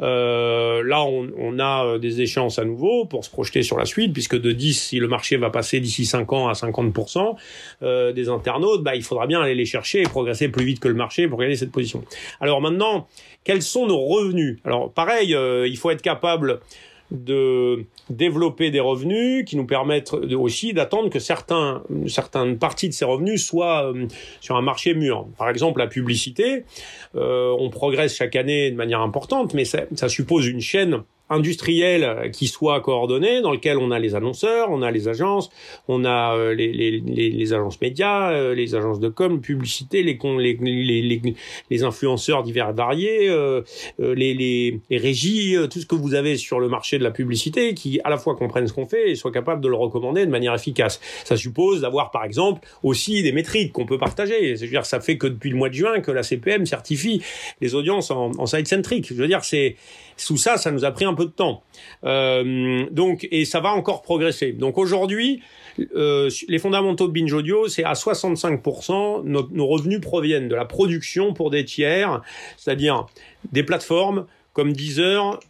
Euh, 0.00 0.82
là, 0.84 1.04
on, 1.04 1.30
on, 1.38 1.58
a 1.58 1.86
euh, 1.86 1.98
des 1.98 2.20
échéances 2.20 2.58
à 2.58 2.64
nouveau 2.64 3.06
pour 3.06 3.24
se 3.24 3.30
projeter 3.30 3.62
sur 3.62 3.78
la 3.78 3.86
suite, 3.86 4.12
puisque 4.12 4.38
de 4.38 4.52
10, 4.52 4.74
si 4.74 4.98
le 4.98 5.08
marché 5.08 5.36
va 5.36 5.50
passer 5.50 5.80
d'ici 5.80 6.04
5 6.04 6.32
ans 6.32 6.48
à 6.48 6.52
50% 6.52 7.36
euh, 7.82 8.12
des 8.12 8.28
internautes, 8.28 8.82
bah, 8.82 8.96
il 8.96 9.04
faudra 9.04 9.26
bien 9.26 9.40
aller 9.40 9.54
les 9.54 9.64
chercher 9.64 10.02
et 10.02 10.04
progresser 10.04 10.48
plus 10.48 10.64
vite 10.64 10.80
que 10.80 10.88
le 10.88 10.94
marché 10.94 11.28
pour 11.28 11.38
gagner 11.38 11.56
cette 11.56 11.72
position. 11.72 12.04
Alors 12.40 12.60
maintenant, 12.60 13.06
quels 13.44 13.62
sont 13.62 13.86
nos 13.86 14.04
revenus? 14.04 14.58
Alors 14.64 14.92
pareil, 14.92 15.34
euh, 15.34 15.66
il 15.66 15.78
faut 15.78 15.90
être 15.90 16.02
capable 16.02 16.60
de 17.14 17.84
développer 18.10 18.70
des 18.70 18.80
revenus 18.80 19.44
qui 19.44 19.56
nous 19.56 19.66
permettent 19.66 20.12
aussi 20.12 20.72
d'attendre 20.72 21.10
que 21.10 21.18
certains, 21.18 21.82
certaines 22.06 22.58
parties 22.58 22.88
de 22.88 22.94
ces 22.94 23.04
revenus 23.04 23.44
soient 23.44 23.90
euh, 23.90 24.06
sur 24.40 24.56
un 24.56 24.62
marché 24.62 24.94
mûr. 24.94 25.26
Par 25.38 25.48
exemple, 25.48 25.78
la 25.78 25.86
publicité, 25.86 26.64
euh, 27.14 27.54
on 27.58 27.70
progresse 27.70 28.16
chaque 28.16 28.36
année 28.36 28.70
de 28.70 28.76
manière 28.76 29.00
importante, 29.00 29.54
mais 29.54 29.64
ça 29.64 30.08
suppose 30.08 30.46
une 30.46 30.60
chaîne 30.60 31.02
industriel 31.30 32.30
qui 32.32 32.48
soit 32.48 32.80
coordonné, 32.80 33.40
dans 33.40 33.52
lequel 33.52 33.78
on 33.78 33.90
a 33.90 33.98
les 33.98 34.14
annonceurs, 34.14 34.70
on 34.70 34.82
a 34.82 34.90
les 34.90 35.08
agences, 35.08 35.50
on 35.88 36.04
a 36.04 36.36
euh, 36.36 36.54
les, 36.54 37.52
agences 37.52 37.80
médias, 37.80 38.32
euh, 38.32 38.54
les 38.54 38.74
agences 38.74 39.00
de 39.00 39.08
com, 39.08 39.40
publicité, 39.40 40.02
les, 40.02 41.82
influenceurs 41.82 42.42
divers 42.42 42.70
et 42.70 42.72
variés, 42.72 43.28
euh, 43.28 43.62
les, 43.98 44.80
régies, 44.90 45.56
tout 45.70 45.80
ce 45.80 45.86
que 45.86 45.94
vous 45.94 46.14
avez 46.14 46.36
sur 46.36 46.60
le 46.60 46.68
marché 46.68 46.98
de 46.98 47.04
la 47.04 47.10
publicité, 47.10 47.74
qui 47.74 48.00
à 48.04 48.10
la 48.10 48.18
fois 48.18 48.36
comprennent 48.36 48.68
ce 48.68 48.72
qu'on 48.72 48.86
fait 48.86 49.10
et 49.10 49.14
soient 49.14 49.32
capables 49.32 49.62
de 49.62 49.68
le 49.68 49.76
recommander 49.76 50.26
de 50.26 50.30
manière 50.30 50.54
efficace. 50.54 51.00
Ça 51.24 51.36
suppose 51.36 51.80
d'avoir 51.80 52.10
par 52.10 52.24
exemple 52.24 52.66
aussi 52.82 53.22
des 53.22 53.32
métriques 53.32 53.72
qu'on 53.72 53.86
peut 53.86 53.98
partager. 53.98 54.56
Je 54.56 54.64
veux 54.64 54.70
dire, 54.70 54.84
ça 54.84 55.00
fait 55.00 55.16
que 55.16 55.26
depuis 55.26 55.50
le 55.50 55.56
mois 55.56 55.70
de 55.70 55.74
juin 55.74 56.00
que 56.00 56.10
la 56.10 56.22
CPM 56.22 56.66
certifie 56.66 57.22
les 57.60 57.74
audiences 57.74 58.10
en, 58.10 58.30
en 58.36 58.46
site-centric. 58.46 59.08
Je 59.08 59.14
veux 59.14 59.26
dire, 59.26 59.42
c'est 59.42 59.76
sous 60.16 60.36
ça, 60.36 60.56
ça 60.56 60.70
nous 60.70 60.84
a 60.84 60.90
pris 60.90 61.04
un 61.04 61.13
peu 61.14 61.24
de 61.24 61.30
temps. 61.30 61.62
Euh, 62.04 62.86
donc, 62.90 63.26
et 63.30 63.44
ça 63.44 63.60
va 63.60 63.70
encore 63.70 64.02
progresser. 64.02 64.52
Donc 64.52 64.78
aujourd'hui, 64.78 65.42
euh, 65.94 66.30
les 66.48 66.58
fondamentaux 66.58 67.06
de 67.06 67.12
Binge 67.12 67.32
Audio, 67.32 67.68
c'est 67.68 67.84
à 67.84 67.94
65%, 67.94 69.22
nos, 69.24 69.48
nos 69.50 69.66
revenus 69.66 70.00
proviennent 70.00 70.48
de 70.48 70.54
la 70.54 70.64
production 70.64 71.34
pour 71.34 71.50
des 71.50 71.64
tiers, 71.64 72.22
c'est-à-dire 72.56 73.06
des 73.52 73.62
plateformes 73.62 74.26
comme 74.52 74.72
Deezer, 74.72 75.40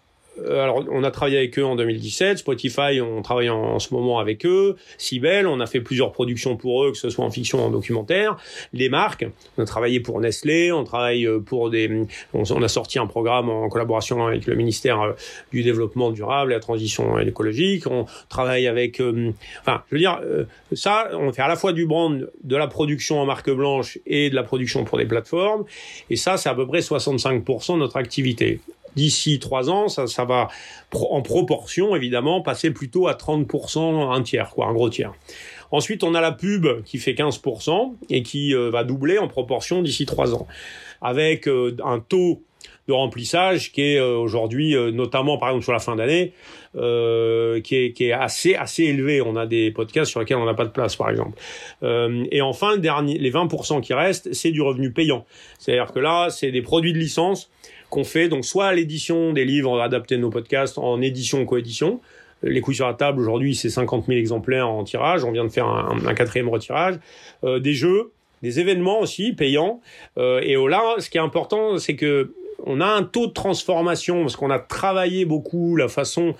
alors, 0.48 0.84
on 0.90 1.04
a 1.04 1.10
travaillé 1.10 1.38
avec 1.38 1.58
eux 1.58 1.64
en 1.64 1.76
2017. 1.76 2.38
Spotify, 2.38 3.00
on 3.00 3.22
travaille 3.22 3.50
en, 3.50 3.78
ce 3.78 3.94
moment 3.94 4.18
avec 4.18 4.44
eux. 4.46 4.76
Sibel, 4.98 5.46
on 5.46 5.60
a 5.60 5.66
fait 5.66 5.80
plusieurs 5.80 6.12
productions 6.12 6.56
pour 6.56 6.84
eux, 6.84 6.92
que 6.92 6.98
ce 6.98 7.10
soit 7.10 7.24
en 7.24 7.30
fiction 7.30 7.62
ou 7.62 7.66
en 7.66 7.70
documentaire. 7.70 8.36
Les 8.72 8.88
marques, 8.88 9.26
on 9.56 9.62
a 9.62 9.66
travaillé 9.66 10.00
pour 10.00 10.20
Nestlé, 10.20 10.72
on 10.72 10.84
travaille 10.84 11.26
euh, 11.26 11.38
pour 11.38 11.70
des, 11.70 12.06
on, 12.32 12.62
a 12.62 12.68
sorti 12.68 12.98
un 12.98 13.06
programme 13.06 13.48
en 13.48 13.68
collaboration 13.68 14.26
avec 14.26 14.46
le 14.46 14.54
ministère 14.54 15.00
euh, 15.00 15.12
du 15.52 15.62
développement 15.62 16.10
durable 16.10 16.52
et 16.52 16.54
la 16.54 16.60
transition 16.60 17.18
écologique. 17.18 17.86
On 17.86 18.06
travaille 18.28 18.66
avec, 18.66 19.00
enfin, 19.60 19.82
je 19.90 19.94
veux 19.94 19.98
dire, 19.98 20.20
ça, 20.72 21.10
on 21.12 21.32
fait 21.32 21.42
à 21.42 21.48
la 21.48 21.56
fois 21.56 21.72
du 21.72 21.86
brand, 21.86 22.28
de 22.42 22.56
la 22.56 22.66
production 22.66 23.20
en 23.20 23.26
marque 23.26 23.50
blanche 23.50 23.98
et 24.06 24.30
de 24.30 24.34
la 24.34 24.42
production 24.42 24.84
pour 24.84 24.98
des 24.98 25.06
plateformes. 25.06 25.64
Et 26.10 26.16
ça, 26.16 26.36
c'est 26.36 26.48
à 26.48 26.54
peu 26.54 26.66
près 26.66 26.80
65% 26.80 27.74
de 27.74 27.78
notre 27.78 27.96
activité 27.96 28.60
d'ici 28.96 29.38
trois 29.38 29.70
ans, 29.70 29.88
ça, 29.88 30.06
ça 30.06 30.24
va 30.24 30.48
en 30.92 31.22
proportion 31.22 31.96
évidemment 31.96 32.40
passer 32.40 32.70
plutôt 32.70 33.08
à 33.08 33.14
30%, 33.14 34.12
un 34.12 34.22
tiers, 34.22 34.50
quoi, 34.50 34.66
un 34.66 34.72
gros 34.72 34.90
tiers. 34.90 35.12
Ensuite, 35.74 36.04
on 36.04 36.14
a 36.14 36.20
la 36.20 36.30
pub 36.30 36.68
qui 36.84 36.98
fait 36.98 37.14
15% 37.14 37.94
et 38.08 38.22
qui 38.22 38.54
euh, 38.54 38.70
va 38.70 38.84
doubler 38.84 39.18
en 39.18 39.26
proportion 39.26 39.82
d'ici 39.82 40.06
trois 40.06 40.32
ans, 40.32 40.46
avec 41.02 41.48
euh, 41.48 41.76
un 41.84 41.98
taux 41.98 42.42
de 42.86 42.92
remplissage 42.92 43.72
qui 43.72 43.82
est 43.82 43.98
euh, 43.98 44.16
aujourd'hui, 44.16 44.76
notamment 44.92 45.36
par 45.36 45.48
exemple 45.48 45.64
sur 45.64 45.72
la 45.72 45.80
fin 45.80 45.96
d'année, 45.96 46.32
qui, 46.74 46.80
est, 46.80 47.92
qui 47.92 48.04
est 48.04 48.12
assez 48.12 48.54
assez 48.54 48.84
élevé. 48.84 49.20
On 49.20 49.34
a 49.34 49.46
des 49.46 49.72
podcasts 49.72 50.12
sur 50.12 50.20
lesquels 50.20 50.36
on 50.36 50.44
n'a 50.44 50.54
pas 50.54 50.64
de 50.64 50.70
place, 50.70 50.94
par 50.94 51.10
exemple. 51.10 51.38
et 51.82 52.40
enfin, 52.40 52.76
dernier, 52.76 53.18
les 53.18 53.32
20% 53.32 53.80
qui 53.80 53.94
restent, 53.94 54.32
c'est 54.32 54.50
du 54.52 54.62
revenu 54.62 54.92
payant. 54.92 55.24
C'est-à-dire 55.58 55.92
que 55.92 55.98
là, 55.98 56.30
c'est 56.30 56.52
des 56.52 56.62
produits 56.62 56.92
de 56.92 56.98
licence 56.98 57.50
qu'on 57.90 58.04
fait 58.04 58.28
donc 58.28 58.44
soit 58.44 58.66
à 58.66 58.72
l'édition 58.72 59.32
des 59.32 59.44
livres 59.44 59.80
adaptés 59.80 60.16
de 60.16 60.20
nos 60.20 60.30
podcasts 60.30 60.78
en 60.78 61.00
édition 61.00 61.44
coédition. 61.44 62.00
Les 62.42 62.60
couilles 62.60 62.74
sur 62.74 62.86
la 62.86 62.94
table 62.94 63.20
aujourd'hui 63.20 63.54
c'est 63.54 63.70
50 63.70 64.06
000 64.06 64.18
exemplaires 64.18 64.68
en 64.68 64.84
tirage. 64.84 65.24
On 65.24 65.32
vient 65.32 65.44
de 65.44 65.50
faire 65.50 65.66
un, 65.66 66.14
quatrième 66.14 66.48
retirage. 66.48 66.96
Euh, 67.44 67.58
des 67.58 67.74
jeux, 67.74 68.12
des 68.42 68.60
événements 68.60 69.00
aussi 69.00 69.32
payants. 69.32 69.80
Euh, 70.18 70.40
et 70.40 70.54
là, 70.54 70.96
ce 70.98 71.08
qui 71.08 71.18
est 71.18 71.22
important, 71.22 71.78
c'est 71.78 71.96
que 71.96 72.32
on 72.66 72.80
a 72.80 72.86
un 72.86 73.02
taux 73.02 73.26
de 73.26 73.32
transformation 73.32 74.22
parce 74.22 74.36
qu'on 74.36 74.50
a 74.50 74.58
travaillé 74.58 75.24
beaucoup 75.24 75.76
la 75.76 75.88
façon 75.88 76.34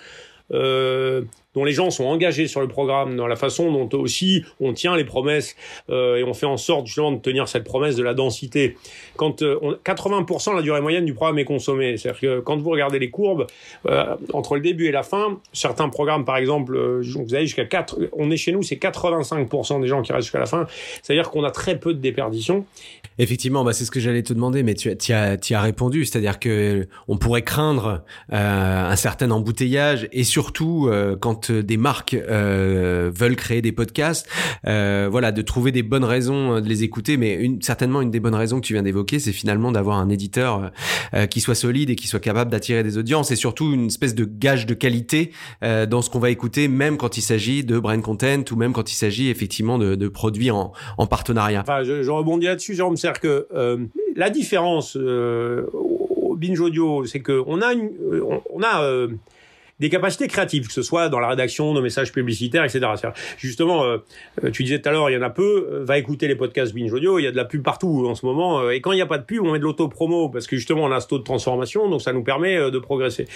euh, 0.53 1.23
dont 1.55 1.65
les 1.65 1.73
gens 1.73 1.91
sont 1.91 2.05
engagés 2.05 2.47
sur 2.47 2.61
le 2.61 2.69
programme, 2.69 3.17
dans 3.17 3.27
la 3.27 3.37
façon 3.37 3.73
dont 3.73 3.99
aussi 3.99 4.45
on 4.61 4.73
tient 4.73 4.97
les 4.97 5.05
promesses 5.05 5.57
euh, 5.91 6.17
et 6.17 6.25
on 6.25 6.35
fait 6.35 6.47
en 6.47 6.57
sorte 6.57 6.87
justement 6.87 7.13
de 7.13 7.19
tenir 7.19 7.49
cette 7.49 7.65
promesse 7.65 7.97
de 7.97 8.03
la 8.03 8.15
densité. 8.15 8.77
Quand 9.17 9.43
80% 9.43 10.51
euh, 10.51 10.57
la 10.57 10.63
durée 10.63 10.81
moyenne 10.81 11.05
du 11.05 11.15
programme 11.15 11.39
est 11.39 11.45
consommée, 11.45 11.97
c'est-à-dire 11.97 12.21
que 12.21 12.41
quand 12.41 12.57
vous 12.57 12.71
regardez 12.71 12.99
les 12.99 13.11
courbes 13.11 13.47
euh, 13.87 14.17
entre 14.33 14.57
le 14.57 14.61
début 14.61 14.87
et 14.87 14.93
la 14.93 15.03
fin, 15.03 15.39
certains 15.53 15.89
programmes 15.89 16.25
par 16.25 16.37
exemple, 16.37 16.77
vous 16.77 17.35
avez 17.35 17.47
jusqu'à 17.47 17.65
4, 17.65 17.99
on 18.13 18.31
est 18.31 18.37
chez 18.37 18.53
nous, 18.53 18.63
c'est 18.63 18.77
85% 18.77 19.81
des 19.81 19.89
gens 19.89 20.03
qui 20.03 20.13
restent 20.13 20.27
jusqu'à 20.27 20.41
la 20.41 20.47
fin, 20.47 20.67
c'est-à-dire 21.03 21.31
qu'on 21.31 21.45
a 21.45 21.51
très 21.51 21.79
peu 21.79 21.95
de 21.95 22.01
déperdition. 22.01 22.65
Effectivement, 23.19 23.65
bah 23.65 23.73
c'est 23.73 23.85
ce 23.85 23.93
que 23.93 24.01
j'allais 24.01 24.23
te 24.23 24.33
demander, 24.33 24.65
mais 24.65 24.75
tu 24.75 24.91
as, 24.91 25.15
as, 25.15 25.55
as 25.55 25.61
répondu, 25.61 26.05
c'est-à-dire 26.05 26.41
que 26.41 26.89
on 27.07 27.17
pourrait 27.17 27.43
craindre 27.43 28.03
un 28.31 28.97
certain 28.97 29.31
embouteillage 29.31 30.09
et 30.13 30.25
surtout 30.25 30.91
quand 31.21 31.44
des 31.51 31.77
marques 31.77 32.15
euh, 32.15 33.11
veulent 33.15 33.37
créer 33.37 33.63
des 33.63 33.73
podcasts, 33.73 34.29
euh, 34.67 35.09
voilà, 35.11 35.33
de 35.33 35.43
trouver 35.43 35.73
des 35.73 35.83
bonnes 35.83 36.05
raisons 36.05 36.61
de 36.61 36.69
les 36.69 36.83
écouter. 36.83 37.17
Mais 37.17 37.51
certainement 37.61 38.03
une 38.03 38.11
des 38.11 38.21
bonnes 38.21 38.35
raisons 38.35 38.61
que 38.61 38.67
tu 38.67 38.73
viens 38.73 38.83
d'évoquer, 38.83 39.19
c'est 39.19 39.33
finalement 39.33 39.73
d'avoir 39.73 39.99
un 39.99 40.09
éditeur 40.09 40.71
euh, 41.15 41.27
qui 41.27 41.41
soit 41.41 41.55
solide 41.55 41.91
et 41.91 41.97
qui 41.97 42.07
soit 42.07 42.21
capable 42.21 42.51
d'attirer 42.51 42.83
des 42.83 42.99
audiences 42.99 43.31
et 43.31 43.37
surtout 43.37 43.73
une 43.73 43.87
espèce 43.87 44.15
de 44.15 44.25
gage 44.25 44.67
de 44.67 44.75
qualité 44.75 45.33
dans 45.63 46.03
ce 46.03 46.11
qu'on 46.11 46.19
va 46.19 46.31
écouter, 46.31 46.69
même 46.69 46.97
quand 46.97 47.17
il 47.17 47.23
s'agit 47.23 47.65
de 47.65 47.79
brand 47.79 48.01
content 48.03 48.45
ou 48.51 48.57
même 48.57 48.73
quand 48.73 48.91
il 48.91 48.95
s'agit 48.95 49.29
effectivement 49.29 49.79
de, 49.79 50.09
produits 50.09 50.51
en, 50.51 50.73
en 50.99 51.07
partenariat. 51.07 51.61
Enfin, 51.61 51.83
je, 51.83 52.11
rebondis 52.11 52.47
là-dessus, 52.47 52.75
Jérôme, 52.75 52.97
c'est 52.97 53.19
que 53.19 53.47
la 54.17 54.31
différence 54.31 54.97
au 54.97 56.37
binge 56.37 56.61
audio, 56.61 57.05
c'est 57.07 57.21
que 57.21 57.43
on 57.47 57.61
a 57.61 57.73
une, 57.73 57.91
on 58.51 58.63
a 58.63 59.09
des 59.81 59.91
capacités 59.91 60.29
créatives, 60.29 60.67
que 60.67 60.73
ce 60.73 60.83
soit 60.83 61.09
dans 61.09 61.21
la 61.21 61.29
rédaction, 61.29 61.73
nos 61.73 61.83
messages 61.83 62.13
publicitaires, 62.13 62.65
etc. 62.65 62.87
Justement, 63.39 63.85
euh, 63.85 63.99
euh, 64.45 64.51
tu 64.51 64.63
disais 64.63 64.81
tout 64.81 64.89
à 64.89 64.93
l'heure, 64.93 65.11
il 65.11 65.15
y 65.15 65.17
en 65.17 65.23
a 65.23 65.31
peu, 65.31 65.69
euh, 65.73 65.85
va 65.85 65.99
écouter 65.99 66.29
les 66.29 66.37
podcasts 66.37 66.73
Binge 66.73 66.93
Audio, 66.93 67.19
il 67.19 67.25
y 67.25 67.27
a 67.27 67.33
de 67.33 67.37
la 67.37 67.45
pub 67.45 67.63
partout 67.63 68.07
en 68.09 68.15
ce 68.15 68.25
moment, 68.25 68.71
et 68.71 68.81
quand 68.81 68.93
il 68.93 68.97
n'y 68.97 69.03
a 69.03 69.07
pas 69.07 69.19
de 69.19 69.25
pub, 69.25 69.43
on 69.43 69.53
met 69.53 69.59
de 69.59 69.65
l'auto-promo, 69.65 70.29
parce 70.29 70.47
que 70.47 70.57
justement, 70.57 70.85
on 70.85 70.93
a 70.93 71.01
ce 71.01 71.09
taux 71.09 71.19
de 71.19 71.25
transformation, 71.25 71.89
donc 71.89 72.03
ça 72.03 72.13
nous 72.13 72.23
permet 72.23 72.71
de 72.71 72.79
progresser. 72.79 73.27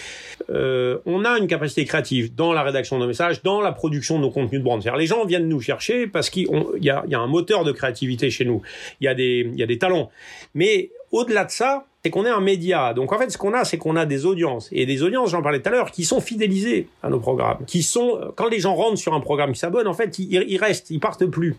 on 0.48 1.24
a 1.24 1.38
une 1.38 1.46
capacité 1.46 1.84
créative 1.84 2.34
dans 2.34 2.52
la 2.52 2.62
rédaction 2.62 2.98
de 2.98 3.06
messages, 3.06 3.42
dans 3.42 3.60
la 3.60 3.72
production 3.72 4.16
de 4.16 4.22
nos 4.22 4.30
contenus 4.30 4.60
de 4.60 4.64
brand. 4.64 4.82
Les 4.96 5.06
gens 5.06 5.24
viennent 5.24 5.48
nous 5.48 5.60
chercher 5.60 6.06
parce 6.06 6.30
qu'il 6.30 6.48
y 6.80 6.90
a, 6.90 7.04
y 7.08 7.14
a 7.14 7.18
un 7.18 7.26
moteur 7.26 7.64
de 7.64 7.72
créativité 7.72 8.30
chez 8.30 8.44
nous, 8.44 8.62
il 9.00 9.10
y, 9.10 9.58
y 9.58 9.62
a 9.62 9.66
des 9.66 9.78
talents. 9.78 10.10
Mais 10.54 10.90
au-delà 11.10 11.44
de 11.44 11.50
ça, 11.50 11.86
c'est 12.02 12.10
qu'on 12.10 12.24
est 12.24 12.30
un 12.30 12.40
média. 12.40 12.94
Donc 12.94 13.12
en 13.12 13.18
fait, 13.18 13.30
ce 13.30 13.38
qu'on 13.38 13.54
a, 13.54 13.64
c'est 13.64 13.78
qu'on 13.78 13.96
a 13.96 14.06
des 14.06 14.24
audiences. 14.24 14.68
Et 14.70 14.86
des 14.86 15.02
audiences, 15.02 15.30
j'en 15.30 15.42
parlais 15.42 15.60
tout 15.60 15.68
à 15.68 15.72
l'heure, 15.72 15.90
qui 15.90 16.04
sont 16.04 16.20
fidélisées 16.20 16.88
à 17.02 17.10
nos 17.10 17.18
programmes. 17.18 17.64
Qui 17.66 17.82
sont, 17.82 18.20
quand 18.36 18.48
les 18.48 18.60
gens 18.60 18.74
rentrent 18.74 18.98
sur 18.98 19.14
un 19.14 19.20
programme, 19.20 19.52
qui 19.52 19.58
s'abonnent, 19.58 19.88
en 19.88 19.94
fait, 19.94 20.18
ils, 20.18 20.58
restent, 20.58 20.90
ils 20.90 21.00
partent 21.00 21.26
plus. 21.26 21.56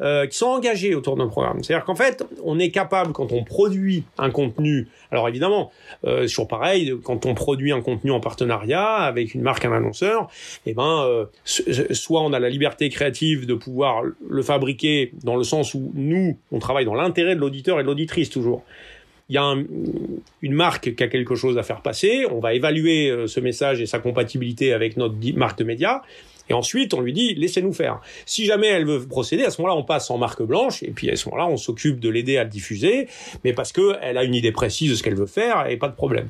Euh, 0.00 0.26
qui 0.26 0.36
sont 0.36 0.46
engagés 0.46 0.94
autour 0.94 1.16
d'un 1.16 1.28
programme. 1.28 1.62
C'est-à-dire 1.62 1.84
qu'en 1.86 1.94
fait, 1.94 2.24
on 2.44 2.58
est 2.58 2.70
capable, 2.70 3.12
quand 3.12 3.32
on 3.32 3.44
produit 3.44 4.04
un 4.18 4.30
contenu, 4.30 4.88
alors 5.10 5.26
évidemment, 5.28 5.70
euh, 6.06 6.26
toujours 6.26 6.48
pareil, 6.48 6.94
quand 7.02 7.24
on 7.24 7.34
produit 7.34 7.72
un 7.72 7.80
contenu 7.80 8.10
en 8.10 8.20
partenariat 8.20 8.96
avec 8.96 9.34
une 9.34 9.42
marque, 9.42 9.64
un 9.64 9.72
annonceur, 9.72 10.28
eh 10.66 10.74
ben, 10.74 11.04
euh, 11.06 11.24
soit 11.44 12.20
on 12.20 12.32
a 12.34 12.38
la 12.38 12.50
liberté 12.50 12.90
créative 12.90 13.46
de 13.46 13.54
pouvoir 13.54 14.02
le 14.28 14.42
fabriquer 14.42 15.12
dans 15.24 15.36
le 15.36 15.44
sens 15.44 15.72
où 15.72 15.92
nous, 15.94 16.36
on 16.52 16.58
travaille 16.58 16.84
dans 16.84 16.94
l'intérêt 16.94 17.34
de 17.34 17.40
l'auditeur 17.40 17.80
et 17.80 17.82
de 17.82 17.88
l'auditrice 17.88 18.28
toujours 18.28 18.64
il 19.28 19.34
y 19.34 19.38
a 19.38 19.54
une 20.42 20.54
marque 20.54 20.94
qui 20.94 21.02
a 21.02 21.08
quelque 21.08 21.34
chose 21.34 21.58
à 21.58 21.62
faire 21.62 21.82
passer, 21.82 22.24
on 22.30 22.40
va 22.40 22.54
évaluer 22.54 23.10
euh, 23.10 23.26
ce 23.26 23.40
message 23.40 23.80
et 23.80 23.86
sa 23.86 23.98
compatibilité 23.98 24.72
avec 24.72 24.96
notre 24.96 25.14
marque 25.36 25.58
de 25.58 25.64
média, 25.64 26.02
et 26.48 26.54
ensuite 26.54 26.94
on 26.94 27.00
lui 27.00 27.12
dit 27.12 27.34
laissez-nous 27.34 27.74
faire. 27.74 28.00
Si 28.24 28.46
jamais 28.46 28.68
elle 28.68 28.86
veut 28.86 29.06
procéder, 29.06 29.44
à 29.44 29.50
ce 29.50 29.60
moment-là 29.60 29.78
on 29.78 29.84
passe 29.84 30.10
en 30.10 30.18
marque 30.18 30.42
blanche, 30.42 30.82
et 30.82 30.90
puis 30.90 31.10
à 31.10 31.16
ce 31.16 31.28
moment-là 31.28 31.46
on 31.48 31.58
s'occupe 31.58 32.00
de 32.00 32.08
l'aider 32.08 32.38
à 32.38 32.44
le 32.44 32.50
diffuser, 32.50 33.08
mais 33.44 33.52
parce 33.52 33.72
qu'elle 33.72 34.16
a 34.16 34.24
une 34.24 34.34
idée 34.34 34.52
précise 34.52 34.90
de 34.90 34.94
ce 34.94 35.02
qu'elle 35.02 35.16
veut 35.16 35.26
faire, 35.26 35.68
et 35.68 35.76
pas 35.76 35.88
de 35.88 35.94
problème. 35.94 36.28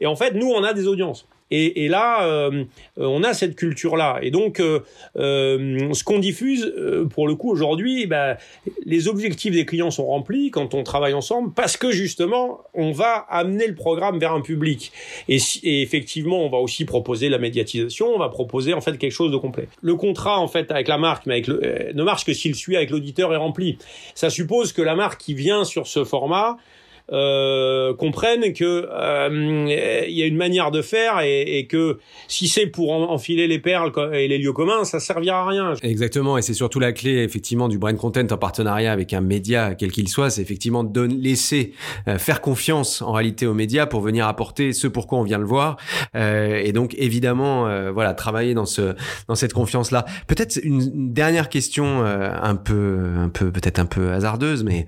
Et 0.00 0.06
en 0.06 0.16
fait, 0.16 0.32
nous 0.32 0.48
on 0.48 0.64
a 0.64 0.72
des 0.72 0.86
audiences. 0.86 1.26
Et, 1.50 1.84
et 1.84 1.88
là, 1.88 2.26
euh, 2.26 2.64
on 2.96 3.22
a 3.22 3.34
cette 3.34 3.56
culture-là. 3.56 4.18
Et 4.22 4.30
donc, 4.30 4.60
euh, 4.60 4.80
euh 5.16 5.92
ce 5.92 6.04
qu'on 6.04 6.18
diffuse, 6.18 6.72
euh, 6.76 7.06
pour 7.06 7.26
le 7.26 7.34
coup, 7.34 7.50
aujourd'hui, 7.50 8.06
bah, 8.06 8.36
les 8.84 9.08
objectifs 9.08 9.52
des 9.52 9.64
clients 9.64 9.90
sont 9.90 10.06
remplis 10.06 10.50
quand 10.50 10.74
on 10.74 10.82
travaille 10.82 11.14
ensemble, 11.14 11.52
parce 11.54 11.76
que 11.76 11.90
justement, 11.90 12.60
on 12.74 12.92
va 12.92 13.26
amener 13.30 13.66
le 13.66 13.74
programme 13.74 14.18
vers 14.18 14.32
un 14.32 14.40
public. 14.40 14.92
Et, 15.28 15.38
et 15.62 15.82
effectivement, 15.82 16.44
on 16.44 16.50
va 16.50 16.58
aussi 16.58 16.84
proposer 16.84 17.28
la 17.28 17.38
médiatisation, 17.38 18.08
on 18.14 18.18
va 18.18 18.28
proposer 18.28 18.74
en 18.74 18.80
fait 18.80 18.98
quelque 18.98 19.12
chose 19.12 19.32
de 19.32 19.36
complet. 19.36 19.68
Le 19.80 19.94
contrat, 19.94 20.38
en 20.38 20.48
fait, 20.48 20.70
avec 20.70 20.88
la 20.88 20.98
marque, 20.98 21.26
mais 21.26 21.34
avec 21.34 21.46
le, 21.46 21.92
ne 21.94 22.02
marche 22.02 22.24
que 22.24 22.34
s'il 22.34 22.54
suit 22.54 22.76
avec 22.76 22.90
l'auditeur 22.90 23.32
est 23.32 23.36
rempli. 23.36 23.78
Ça 24.14 24.30
suppose 24.30 24.72
que 24.72 24.82
la 24.82 24.94
marque 24.94 25.20
qui 25.20 25.34
vient 25.34 25.64
sur 25.64 25.86
ce 25.86 26.04
format 26.04 26.58
euh, 27.12 27.94
comprennent 27.94 28.52
que 28.52 28.88
euh, 28.90 30.04
il 30.08 30.14
y 30.14 30.22
a 30.22 30.26
une 30.26 30.36
manière 30.36 30.70
de 30.70 30.82
faire 30.82 31.20
et, 31.20 31.58
et 31.58 31.66
que 31.66 31.98
si 32.28 32.48
c'est 32.48 32.66
pour 32.66 32.92
enfiler 32.92 33.46
les 33.46 33.58
perles 33.58 33.92
et 34.12 34.28
les 34.28 34.38
lieux 34.38 34.52
communs, 34.52 34.84
ça 34.84 35.00
servira 35.00 35.42
à 35.42 35.48
rien. 35.48 35.74
Exactement, 35.82 36.38
et 36.38 36.42
c'est 36.42 36.54
surtout 36.54 36.80
la 36.80 36.92
clé 36.92 37.22
effectivement 37.22 37.68
du 37.68 37.78
brand 37.78 37.96
content 37.96 38.26
en 38.30 38.36
partenariat 38.36 38.92
avec 38.92 39.12
un 39.12 39.20
média 39.20 39.74
quel 39.74 39.92
qu'il 39.92 40.08
soit, 40.08 40.30
c'est 40.30 40.42
effectivement 40.42 40.84
de 40.84 41.02
laisser 41.02 41.72
euh, 42.06 42.18
faire 42.18 42.40
confiance 42.40 43.02
en 43.02 43.12
réalité 43.12 43.46
aux 43.46 43.54
médias 43.54 43.86
pour 43.86 44.00
venir 44.00 44.26
apporter 44.26 44.72
ce 44.72 44.86
pourquoi 44.86 45.18
on 45.18 45.22
vient 45.22 45.38
le 45.38 45.44
voir 45.44 45.76
euh, 46.14 46.60
et 46.62 46.72
donc 46.72 46.94
évidemment 46.98 47.66
euh, 47.66 47.90
voilà 47.90 48.14
travailler 48.14 48.54
dans 48.54 48.66
ce 48.66 48.94
dans 49.28 49.34
cette 49.34 49.52
confiance 49.52 49.90
là. 49.90 50.04
Peut-être 50.26 50.58
une 50.62 51.12
dernière 51.12 51.48
question 51.48 52.02
un 52.04 52.56
peu 52.56 52.98
un 53.16 53.28
peu 53.28 53.50
peut-être 53.50 53.78
un 53.78 53.86
peu 53.86 54.12
hasardeuse, 54.12 54.64
mais 54.64 54.86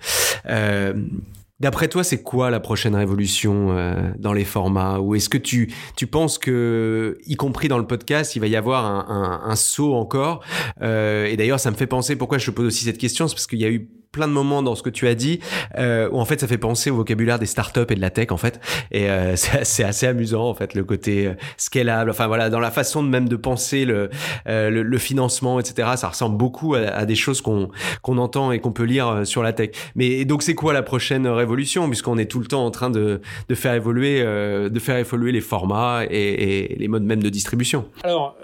D'après 1.61 1.89
toi, 1.89 2.03
c'est 2.03 2.23
quoi 2.23 2.51
la 2.51 2.59
prochaine 2.59 2.97
révolution 2.97 3.69
euh, 3.71 4.11
dans 4.19 4.33
les 4.33 4.45
formats? 4.45 4.99
Ou 4.99 5.15
est-ce 5.15 5.29
que 5.29 5.39
tu, 5.39 5.73
tu 5.95 6.07
penses 6.07 6.39
que, 6.39 7.19
y 7.27 7.37
compris 7.37 7.69
dans 7.69 7.79
le 7.79 7.87
podcast, 7.87 8.35
il 8.35 8.41
va 8.41 8.47
y 8.47 8.57
avoir 8.57 8.87
un, 8.87 9.07
un, 9.09 9.51
un 9.51 9.57
saut 9.57 9.95
encore? 9.95 10.43
Euh, 10.81 11.27
Et 11.27 11.37
d'ailleurs, 11.37 11.61
ça 11.61 11.71
me 11.71 11.77
fait 11.77 11.87
penser, 11.87 12.17
pourquoi 12.17 12.39
je 12.39 12.47
te 12.47 12.51
pose 12.51 12.67
aussi 12.67 12.85
cette 12.85 12.99
question, 12.99 13.29
c'est 13.29 13.35
parce 13.35 13.47
qu'il 13.47 13.61
y 13.61 13.67
a 13.67 13.71
eu 13.71 13.89
plein 14.13 14.27
de 14.27 14.33
moments 14.33 14.63
dans 14.63 14.75
ce 14.75 14.83
que 14.83 14.91
tu 14.91 15.07
as 15.07 15.15
dit 15.15 15.41
euh, 15.79 16.09
où 16.11 16.19
en 16.19 16.25
fait 16.25 16.41
ça 16.41 16.49
fait 16.49 16.59
penser 16.59 16.91
au 16.91 16.97
vocabulaire 16.97 17.39
des 17.39 17.47
startups 17.47 17.81
et 17.89 17.95
de 17.95 18.01
la 18.01 18.11
tech 18.11 18.33
en 18.33 18.37
fait. 18.37 18.61
Et 18.91 19.09
euh, 19.09 19.37
c'est 19.37 19.85
assez 19.85 20.07
amusant 20.07 20.49
en 20.49 20.55
fait 20.55 20.75
le 20.75 20.85
côté 20.85 21.27
euh, 21.27 21.35
scalable 21.57 22.11
enfin 22.11 22.27
voilà 22.27 22.51
dans 22.51 22.59
la 22.59 22.71
façon 22.71 23.03
de 23.03 23.09
même 23.09 23.29
de 23.29 23.37
penser 23.37 23.85
le, 23.85 24.11
euh, 24.49 24.71
le, 24.71 24.83
le, 24.83 24.99
financement 24.99 25.61
etc 25.61 25.91
ça 25.97 26.09
ressemble 26.09 26.37
beaucoup 26.37 26.75
à, 26.75 27.07
des 27.07 27.15
choses 27.15 27.41
qu'on 27.41 27.69
qu'on 28.03 28.19
entend 28.19 28.53
et 28.53 28.59
qu'on 28.59 28.73
peut 28.73 28.85
lire 28.85 29.09
euh, 29.09 29.25
sur 29.25 29.43
la 29.43 29.53
tech. 29.53 29.71
Mais 29.95 30.25
donc 30.25 30.43
c'est 30.43 30.55
quoi 30.55 30.73
la 30.73 30.83
prochaine 30.83 31.27
révolution? 31.29 31.89
Puisqu'on 31.89 32.19
est 32.19 32.31
tout 32.31 32.41
le 32.41 32.47
temps 32.47 32.65
en 32.65 32.71
train 32.71 32.91
de, 32.91 33.21
de 33.49 33.55
faire 33.55 33.75
évoluer 33.75 34.23
de 34.23 34.79
faire 34.81 34.97
évoluer 34.97 35.33
les 35.33 35.41
formats 35.41 36.05
et, 36.09 36.73
et, 36.73 36.77
les 36.77 36.89
modes 36.89 37.05
même 37.05 37.23
de 37.23 37.29
distribution. 37.29 37.87
Alors 38.03 38.37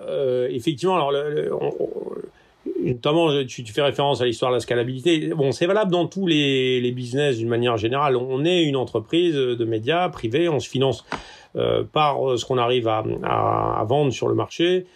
effectivement 0.51 0.95
alors 0.95 1.11
le, 1.11 1.53
on, 1.53 1.89
notamment, 2.93 3.45
tu, 3.45 3.65
fais 3.67 3.83
référence 3.83 4.21
à 4.21 4.25
l'histoire 4.25 4.51
de 4.51 4.57
la 4.57 4.61
scalabilité. 4.61 5.29
Bon, 5.35 5.53
c'est 5.53 5.67
valable 5.67 5.91
dans 5.91 6.07
tous 6.07 6.27
les, 6.27 6.81
les 6.81 6.93
business 6.93 7.39
d'une 7.39 7.49
manière 7.49 7.77
générale. 7.77 8.17
On 8.17 8.45
est 8.45 8.63
une 8.63 8.77
entreprise 8.77 9.35
de 9.35 9.65
médias 9.65 10.09
privés, 10.09 10.49
on 10.49 10.61
se 10.61 10.69
finance 10.69 11.05
euh, 11.57 11.85
par 11.85 12.39
ce 12.39 12.45
qu'on 12.45 12.59
arrive 12.59 12.89
à, 12.89 13.05
à, 13.23 13.81
à, 13.81 13.85
vendre 13.85 14.13
sur 14.13 14.29
le 14.29 14.35
marché, 14.35 14.87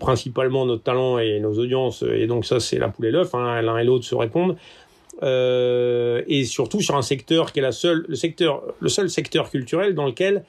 principalement 0.00 0.66
notre 0.66 0.82
talent 0.82 1.18
et 1.18 1.38
nos 1.40 1.58
audiences. 1.58 2.02
Et 2.02 2.26
donc 2.26 2.44
ça, 2.44 2.60
c'est 2.60 2.78
la 2.78 2.88
poule 2.88 3.06
et 3.06 3.10
l'œuf. 3.10 3.34
Hein, 3.34 3.62
L'un 3.62 3.78
et 3.78 3.84
l'autre 3.84 4.04
se 4.04 4.14
répondent. 4.14 4.56
Euh, 5.22 6.22
et 6.26 6.44
surtout 6.44 6.80
sur 6.80 6.96
un 6.96 7.02
secteur 7.02 7.52
qui 7.52 7.60
est 7.60 7.62
la 7.62 7.72
seule, 7.72 8.04
le 8.08 8.16
secteur, 8.16 8.62
le 8.80 8.88
seul 8.88 9.08
secteur 9.08 9.50
culturel 9.50 9.94
dans 9.94 10.06
lequel 10.06 10.44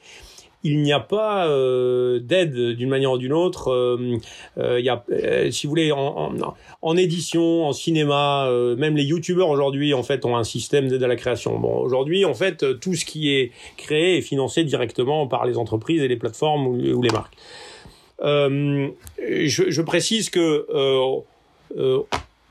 il 0.64 0.82
n'y 0.82 0.92
a 0.92 1.00
pas 1.00 1.46
euh, 1.46 2.18
d'aide 2.18 2.72
d'une 2.72 2.88
manière 2.88 3.12
ou 3.12 3.18
d'une 3.18 3.32
autre. 3.32 3.70
Euh, 3.70 4.18
euh, 4.58 4.80
y 4.80 4.88
a, 4.88 5.04
si 5.50 5.66
vous 5.66 5.70
voulez, 5.70 5.92
en, 5.92 5.98
en, 5.98 6.54
en 6.82 6.96
édition, 6.96 7.66
en 7.66 7.72
cinéma, 7.72 8.50
même 8.76 8.96
les 8.96 9.04
youtubeurs 9.04 9.48
aujourd'hui 9.48 9.94
en 9.94 10.02
fait 10.02 10.24
ont 10.24 10.36
un 10.36 10.44
système 10.44 10.88
d'aide 10.88 11.02
à 11.02 11.08
la 11.08 11.16
création. 11.16 11.58
Bon, 11.58 11.76
aujourd'hui 11.78 12.24
en 12.24 12.34
fait 12.34 12.78
tout 12.80 12.94
ce 12.94 13.04
qui 13.04 13.30
est 13.30 13.52
créé 13.76 14.18
est 14.18 14.22
financé 14.22 14.64
directement 14.64 15.26
par 15.26 15.46
les 15.46 15.58
entreprises 15.58 16.02
et 16.02 16.08
les 16.08 16.16
plateformes 16.16 16.66
ou, 16.66 16.76
ou 16.76 17.02
les 17.02 17.10
marques. 17.10 17.36
Je, 18.20 18.90
je, 19.70 19.82
précise 19.82 20.28
que 20.28 20.66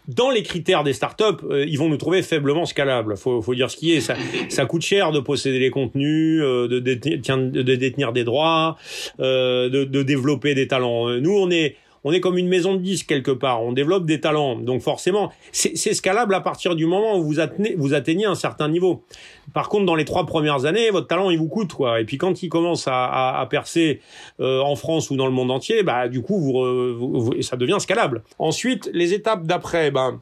dans 0.07 0.29
les 0.29 0.43
critères 0.43 0.83
des 0.83 0.93
startups, 0.93 1.43
euh, 1.49 1.65
ils 1.67 1.77
vont 1.77 1.89
nous 1.89 1.97
trouver 1.97 2.21
faiblement 2.21 2.65
scalables. 2.65 3.17
Faut, 3.17 3.41
faut 3.41 3.55
dire 3.55 3.69
ce 3.69 3.77
qui 3.77 3.93
est. 3.93 4.01
Ça, 4.01 4.15
ça 4.49 4.65
coûte 4.65 4.81
cher 4.81 5.11
de 5.11 5.19
posséder 5.19 5.59
les 5.59 5.69
contenus, 5.69 6.41
euh, 6.41 6.67
de, 6.67 6.79
détenir, 6.79 7.37
de 7.37 7.75
détenir 7.75 8.13
des 8.13 8.23
droits, 8.23 8.77
euh, 9.19 9.69
de, 9.69 9.83
de, 9.83 10.03
développer 10.03 10.55
des 10.55 10.67
talents. 10.67 11.09
Nous, 11.09 11.37
on 11.37 11.51
est 11.51 11.75
on 12.03 12.11
est 12.11 12.19
comme 12.19 12.37
une 12.37 12.47
maison 12.47 12.73
de 12.73 12.79
disques 12.79 13.07
quelque 13.07 13.31
part. 13.31 13.63
On 13.63 13.71
développe 13.71 14.05
des 14.05 14.19
talents. 14.19 14.55
Donc 14.55 14.81
forcément, 14.81 15.31
c'est 15.51 15.93
scalable 15.93 16.33
à 16.35 16.41
partir 16.41 16.75
du 16.75 16.85
moment 16.85 17.17
où 17.17 17.23
vous 17.23 17.39
atteignez, 17.93 18.25
un 18.25 18.35
certain 18.35 18.69
niveau. 18.69 19.03
Par 19.53 19.69
contre, 19.69 19.85
dans 19.85 19.95
les 19.95 20.05
trois 20.05 20.25
premières 20.25 20.65
années, 20.65 20.89
votre 20.89 21.07
talent, 21.07 21.29
il 21.29 21.37
vous 21.37 21.47
coûte, 21.47 21.73
quoi. 21.73 21.99
Et 21.99 22.05
puis 22.05 22.17
quand 22.17 22.43
il 22.43 22.49
commence 22.49 22.85
à, 22.87 23.45
percer 23.49 24.01
euh, 24.39 24.61
en 24.61 24.75
France 24.75 25.09
ou 25.09 25.15
dans 25.15 25.25
le 25.25 25.31
monde 25.31 25.51
entier, 25.51 25.83
bah 25.83 26.07
du 26.07 26.21
coup, 26.21 26.39
vous, 26.39 27.41
ça 27.41 27.55
devient 27.55 27.77
scalable. 27.79 28.23
Ensuite, 28.39 28.89
les 28.93 29.13
étapes 29.13 29.45
d'après, 29.45 29.91
ben. 29.91 30.21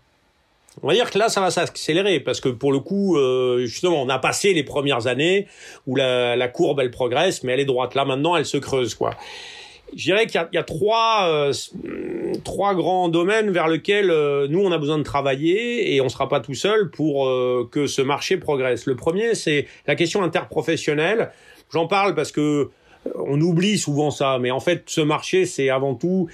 On 0.83 0.89
va 0.89 0.93
dire 0.93 1.09
que 1.09 1.17
là, 1.17 1.29
ça 1.29 1.39
va 1.39 1.51
s'accélérer 1.51 2.19
parce 2.19 2.41
que 2.41 2.49
pour 2.49 2.73
le 2.73 2.79
coup, 2.79 3.15
euh, 3.15 3.65
justement, 3.65 4.01
on 4.01 4.09
a 4.09 4.19
passé 4.19 4.53
les 4.53 4.63
premières 4.63 5.07
années 5.07 5.47
où 5.87 5.95
la, 5.95 6.35
la 6.35 6.47
courbe 6.49 6.81
elle 6.81 6.91
progresse, 6.91 7.43
mais 7.43 7.53
elle 7.53 7.61
est 7.61 7.65
droite. 7.65 7.95
Là, 7.95 8.03
maintenant, 8.03 8.35
elle 8.35 8.45
se 8.45 8.57
creuse, 8.57 8.93
quoi 8.93 9.11
je 9.93 10.03
dirais 10.03 10.25
qu'il 10.27 10.45
y, 10.51 10.57
a, 10.57 10.63
trois, 10.63 11.27
euh, 11.27 11.53
trois 12.43 12.75
grands 12.75 13.09
domaines 13.09 13.51
vers 13.51 13.67
lesquels 13.67 14.09
euh, 14.09 14.47
nous, 14.47 14.59
on 14.59 14.71
a 14.71 14.77
besoin 14.77 14.97
de 14.97 15.03
travailler 15.03 15.95
et 15.95 16.01
on 16.01 16.05
ne 16.05 16.09
sera 16.09 16.27
pas 16.27 16.39
tout 16.39 16.53
seul 16.53 16.89
pour 16.89 17.27
euh, 17.27 17.67
que 17.71 17.87
ce 17.87 18.01
marché 18.01 18.37
progresse. 18.37 18.85
Le 18.85 18.95
premier, 18.95 19.35
c'est 19.35 19.67
la 19.87 19.95
question 19.95 20.23
interprofessionnelle. 20.23 21.31
J'en 21.71 21.87
parle 21.87 22.15
parce 22.15 22.31
que 22.31 22.69
on 23.15 23.39
oublie 23.39 23.77
souvent 23.77 24.09
ça, 24.09 24.39
mais 24.39 24.51
en 24.51 24.59
fait, 24.59 24.83
ce 24.87 25.01
marché, 25.01 25.45
c'est 25.45 25.69
avant 25.69 25.95
tout 25.95 26.27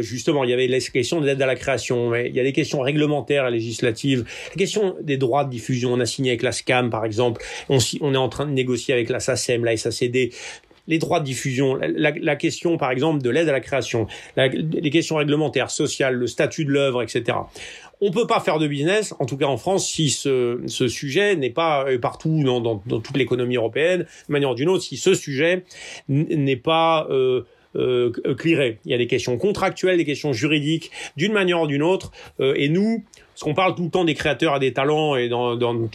justement, 0.00 0.44
il 0.44 0.50
y 0.50 0.52
avait 0.52 0.68
les 0.68 0.80
questions 0.80 1.20
de 1.20 1.26
l'aide 1.26 1.42
à 1.42 1.46
la 1.46 1.56
création, 1.56 2.10
mais 2.10 2.28
il 2.28 2.34
y 2.36 2.38
a 2.38 2.44
des 2.44 2.52
questions 2.52 2.78
réglementaires 2.78 3.48
et 3.48 3.50
législatives, 3.50 4.24
la 4.50 4.54
question 4.54 4.94
des 5.00 5.16
droits 5.16 5.42
de 5.42 5.50
diffusion. 5.50 5.94
On 5.94 5.98
a 5.98 6.06
signé 6.06 6.30
avec 6.30 6.42
la 6.42 6.52
SCAM, 6.52 6.90
par 6.90 7.04
exemple. 7.04 7.42
On, 7.68 7.78
on 8.00 8.14
est 8.14 8.18
en 8.18 8.28
train 8.28 8.46
de 8.46 8.52
négocier 8.52 8.94
avec 8.94 9.08
la 9.08 9.18
SACEM, 9.18 9.64
la 9.64 9.76
SACD 9.76 10.30
les 10.88 10.98
droits 10.98 11.20
de 11.20 11.24
diffusion, 11.24 11.76
la, 11.76 12.10
la 12.10 12.36
question 12.36 12.76
par 12.76 12.90
exemple 12.90 13.22
de 13.22 13.30
l'aide 13.30 13.48
à 13.48 13.52
la 13.52 13.60
création, 13.60 14.08
la, 14.36 14.48
les 14.48 14.90
questions 14.90 15.16
réglementaires, 15.16 15.70
sociales, 15.70 16.14
le 16.14 16.26
statut 16.26 16.64
de 16.64 16.70
l'œuvre, 16.70 17.02
etc. 17.02 17.38
On 18.00 18.10
peut 18.10 18.26
pas 18.26 18.40
faire 18.40 18.58
de 18.58 18.66
business, 18.66 19.14
en 19.18 19.26
tout 19.26 19.36
cas 19.36 19.46
en 19.46 19.56
France, 19.56 19.88
si 19.88 20.08
ce, 20.10 20.60
ce 20.66 20.88
sujet 20.88 21.36
n'est 21.36 21.50
pas 21.50 21.84
euh, 21.86 21.98
partout 21.98 22.42
dans, 22.44 22.60
dans, 22.60 22.82
dans 22.86 23.00
toute 23.00 23.16
l'économie 23.16 23.56
européenne, 23.56 24.00
de 24.28 24.32
manière 24.32 24.50
ou 24.50 24.54
d'une 24.54 24.68
autre, 24.68 24.84
si 24.84 24.96
ce 24.96 25.14
sujet 25.14 25.64
n'est 26.08 26.56
pas 26.56 27.06
euh, 27.10 27.42
euh. 27.76 28.12
Il 28.44 28.90
y 28.90 28.94
a 28.94 28.98
des 28.98 29.06
questions 29.06 29.36
contractuelles, 29.38 29.96
des 29.96 30.04
questions 30.04 30.32
juridiques, 30.32 30.90
d'une 31.16 31.32
manière 31.32 31.62
ou 31.62 31.66
d'une 31.66 31.82
autre. 31.82 32.10
Euh, 32.40 32.54
et 32.56 32.68
nous, 32.68 33.04
parce 33.38 33.44
qu'on 33.44 33.54
parle 33.54 33.76
tout 33.76 33.84
le 33.84 33.90
temps 33.90 34.04
des 34.04 34.14
créateurs 34.14 34.56
et 34.56 34.58
des 34.58 34.72
talents, 34.72 35.14
et 35.14 35.30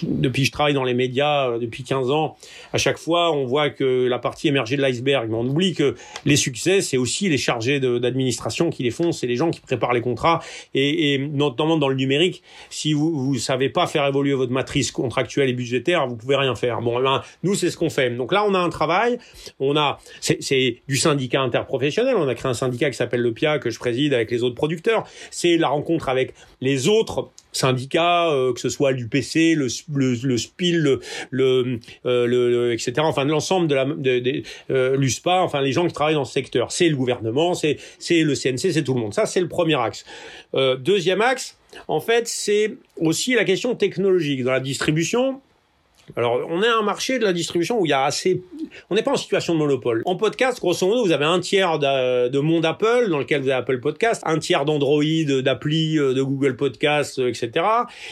depuis 0.02 0.46
je 0.46 0.52
travaille 0.54 0.74
dans 0.74 0.86
les 0.86 0.94
médias 0.94 1.50
euh, 1.50 1.60
depuis 1.60 1.84
15 1.84 2.10
ans, 2.10 2.38
à 2.72 2.78
chaque 2.78 2.98
fois 2.98 3.34
on 3.34 3.44
voit 3.44 3.70
que 3.70 4.08
la 4.08 4.18
partie 4.18 4.48
émergée 4.48 4.78
de 4.78 4.82
l'iceberg, 4.82 5.28
mais 5.30 5.36
on 5.36 5.46
oublie 5.46 5.74
que 5.74 5.96
les 6.24 6.38
succès, 6.38 6.80
c'est 6.80 6.96
aussi 6.96 7.28
les 7.28 7.38
chargés 7.38 7.82
d'administration 7.82 8.70
qui 8.70 8.84
les 8.84 8.92
font, 8.92 9.12
c'est 9.12 9.28
les 9.28 9.36
gens 9.36 9.52
qui 9.52 9.60
préparent 9.60 9.92
les 9.92 10.00
contrats, 10.00 10.42
et, 10.74 11.18
notamment 11.18 11.76
dans 11.76 11.90
le 11.90 11.96
numérique, 11.96 12.44
si 12.70 12.94
vous 12.94 13.12
vous 13.12 13.38
savez 13.38 13.68
pas 13.68 13.88
faire 13.88 14.08
évoluer 14.08 14.36
votre 14.36 14.54
matrice 14.54 14.94
contractuelle 14.94 15.50
et 15.50 15.54
budgétaire, 15.54 16.08
vous 16.08 16.16
pouvez 16.16 16.38
rien 16.38 16.56
faire. 16.56 16.80
Bon, 16.80 16.98
eh 16.98 17.04
ben, 17.04 17.24
nous 17.44 17.56
c'est 17.56 17.70
ce 17.70 17.76
qu'on 17.76 17.90
fait. 17.90 18.10
Donc 18.12 18.32
là 18.32 18.46
on 18.48 18.54
a 18.54 18.60
un 18.60 18.70
travail, 18.70 19.18
on 19.60 19.76
a 19.76 20.00
c'est 20.22 20.78
du 20.88 20.96
syndicat 20.96 21.42
interprofessionnel, 21.64 22.16
on 22.18 22.28
a 22.28 22.36
créé 22.36 22.50
un 22.50 22.54
syndicat 22.54 22.90
qui 22.90 22.98
s'appelle 22.98 23.22
le 23.22 23.34
PIA 23.34 23.60
que 23.60 23.70
je 23.70 23.80
préside 23.80 24.14
avec 24.14 24.30
les 24.32 24.44
autres 24.44 24.56
producteurs, 24.56 25.08
c'est 25.32 25.58
la 25.58 25.70
rencontre 25.70 26.10
avec 26.10 26.34
les 26.62 26.88
autres 26.88 27.30
syndicats, 27.52 28.30
euh, 28.30 28.54
que 28.54 28.60
ce 28.60 28.70
soit 28.70 28.92
l'UPC, 28.92 29.56
le, 29.56 29.68
le, 29.94 30.38
SPIL, 30.38 30.78
le, 30.82 31.00
le, 31.32 31.80
euh, 32.06 32.74
etc. 32.74 32.94
Enfin, 33.00 33.26
l'ensemble 33.26 33.68
de 33.68 34.44
euh, 34.72 34.98
l'USPA, 34.98 35.42
enfin 35.42 35.62
les 35.62 35.72
gens 35.72 35.88
qui 35.88 35.94
travaillent 35.94 36.16
dans 36.16 36.26
ce 36.26 36.34
secteur. 36.34 36.72
C'est 36.72 36.90
le 36.90 36.96
gouvernement, 36.96 37.54
c'est 37.54 37.78
c'est 38.00 38.24
le 38.24 38.36
CNC, 38.36 38.74
c'est 38.74 38.84
tout 38.84 38.94
le 38.94 39.00
monde. 39.00 39.14
Ça, 39.14 39.26
c'est 39.26 39.42
le 39.42 39.48
premier 39.48 39.80
axe. 39.80 40.06
deuxième 40.80 41.22
axe, 41.22 41.58
en 41.88 42.00
fait, 42.00 42.28
c'est 42.28 42.76
aussi 43.00 43.36
la 43.36 43.46
question 43.46 43.76
technologique 43.76 44.44
dans 44.44 44.52
la 44.52 44.60
distribution. 44.60 45.42
Alors, 46.18 46.46
on 46.50 46.62
est 46.62 46.68
un 46.68 46.82
marché 46.82 47.18
de 47.18 47.24
la 47.24 47.32
distribution 47.32 47.80
où 47.80 47.86
il 47.86 47.90
y 47.90 47.94
a 47.94 48.04
assez, 48.04 48.42
on 48.90 48.96
n'est 48.96 49.04
pas 49.04 49.12
en 49.12 49.18
situation 49.18 49.54
de 49.54 49.60
monopole. 49.60 50.02
En 50.06 50.16
podcast, 50.16 50.60
grosso 50.60 50.88
modo, 50.88 51.06
vous 51.06 51.12
avez 51.12 51.26
un 51.26 51.40
tiers 51.40 51.80
de, 51.80 52.40
monde 52.40 52.66
Apple, 52.66 53.08
dans 53.10 53.20
lequel 53.20 53.42
vous 53.42 53.50
avez 53.50 53.60
Apple 53.60 53.80
Podcast, 53.80 54.22
un 54.26 54.40
tiers 54.40 54.66
d'Android, 54.66 55.04
d'appli, 55.44 55.98
euh, 55.98 56.14
de 56.14 56.22
Google 56.22 56.56
Podcast, 56.56 57.20
euh, 57.20 57.30
etc. 57.30 57.66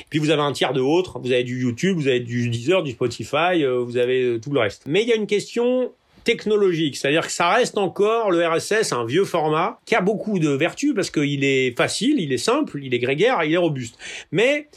Puis 0.10 0.20
vous 0.20 0.30
avez 0.30 0.42
un 0.42 0.52
tiers 0.52 0.74
de 0.74 0.82
autres. 0.82 1.20
Vous 1.20 1.32
avez 1.32 1.44
du 1.44 1.62
YouTube, 1.62 1.98
vous 1.98 2.08
avez 2.08 2.20
du 2.20 2.50
Deezer, 2.50 2.84
du 2.84 2.92
Spotify, 2.92 3.64
euh, 3.64 3.80
vous 3.80 3.98
avez 3.98 4.40
tout 4.42 4.52
le 4.52 4.60
reste. 4.60 4.84
Mais 4.86 5.02
il 5.02 5.08
y 5.08 5.14
a 5.14 5.16
une 5.16 5.28
question 5.28 5.92
technologique, 6.24 6.98
c'est-à-dire 6.98 7.26
que 7.26 7.32
ça 7.32 7.50
reste 7.50 7.78
encore 7.78 8.30
le 8.30 8.46
RSS, 8.48 8.94
un 8.94 9.06
vieux 9.06 9.26
format 9.26 9.80
qui 9.86 9.96
a 9.96 10.02
beaucoup 10.02 10.38
de 10.38 10.50
vertus 10.50 10.94
parce 10.94 11.10
qu'il 11.10 11.44
est 11.44 11.76
facile, 11.76 12.20
il 12.20 12.32
est 12.32 12.38
simple, 12.38 12.80
il 12.84 12.94
est 12.94 13.00
grégaire, 13.00 13.44
il 13.44 13.54
est 13.54 13.58
robuste. 13.58 13.98
Mais 14.32 14.68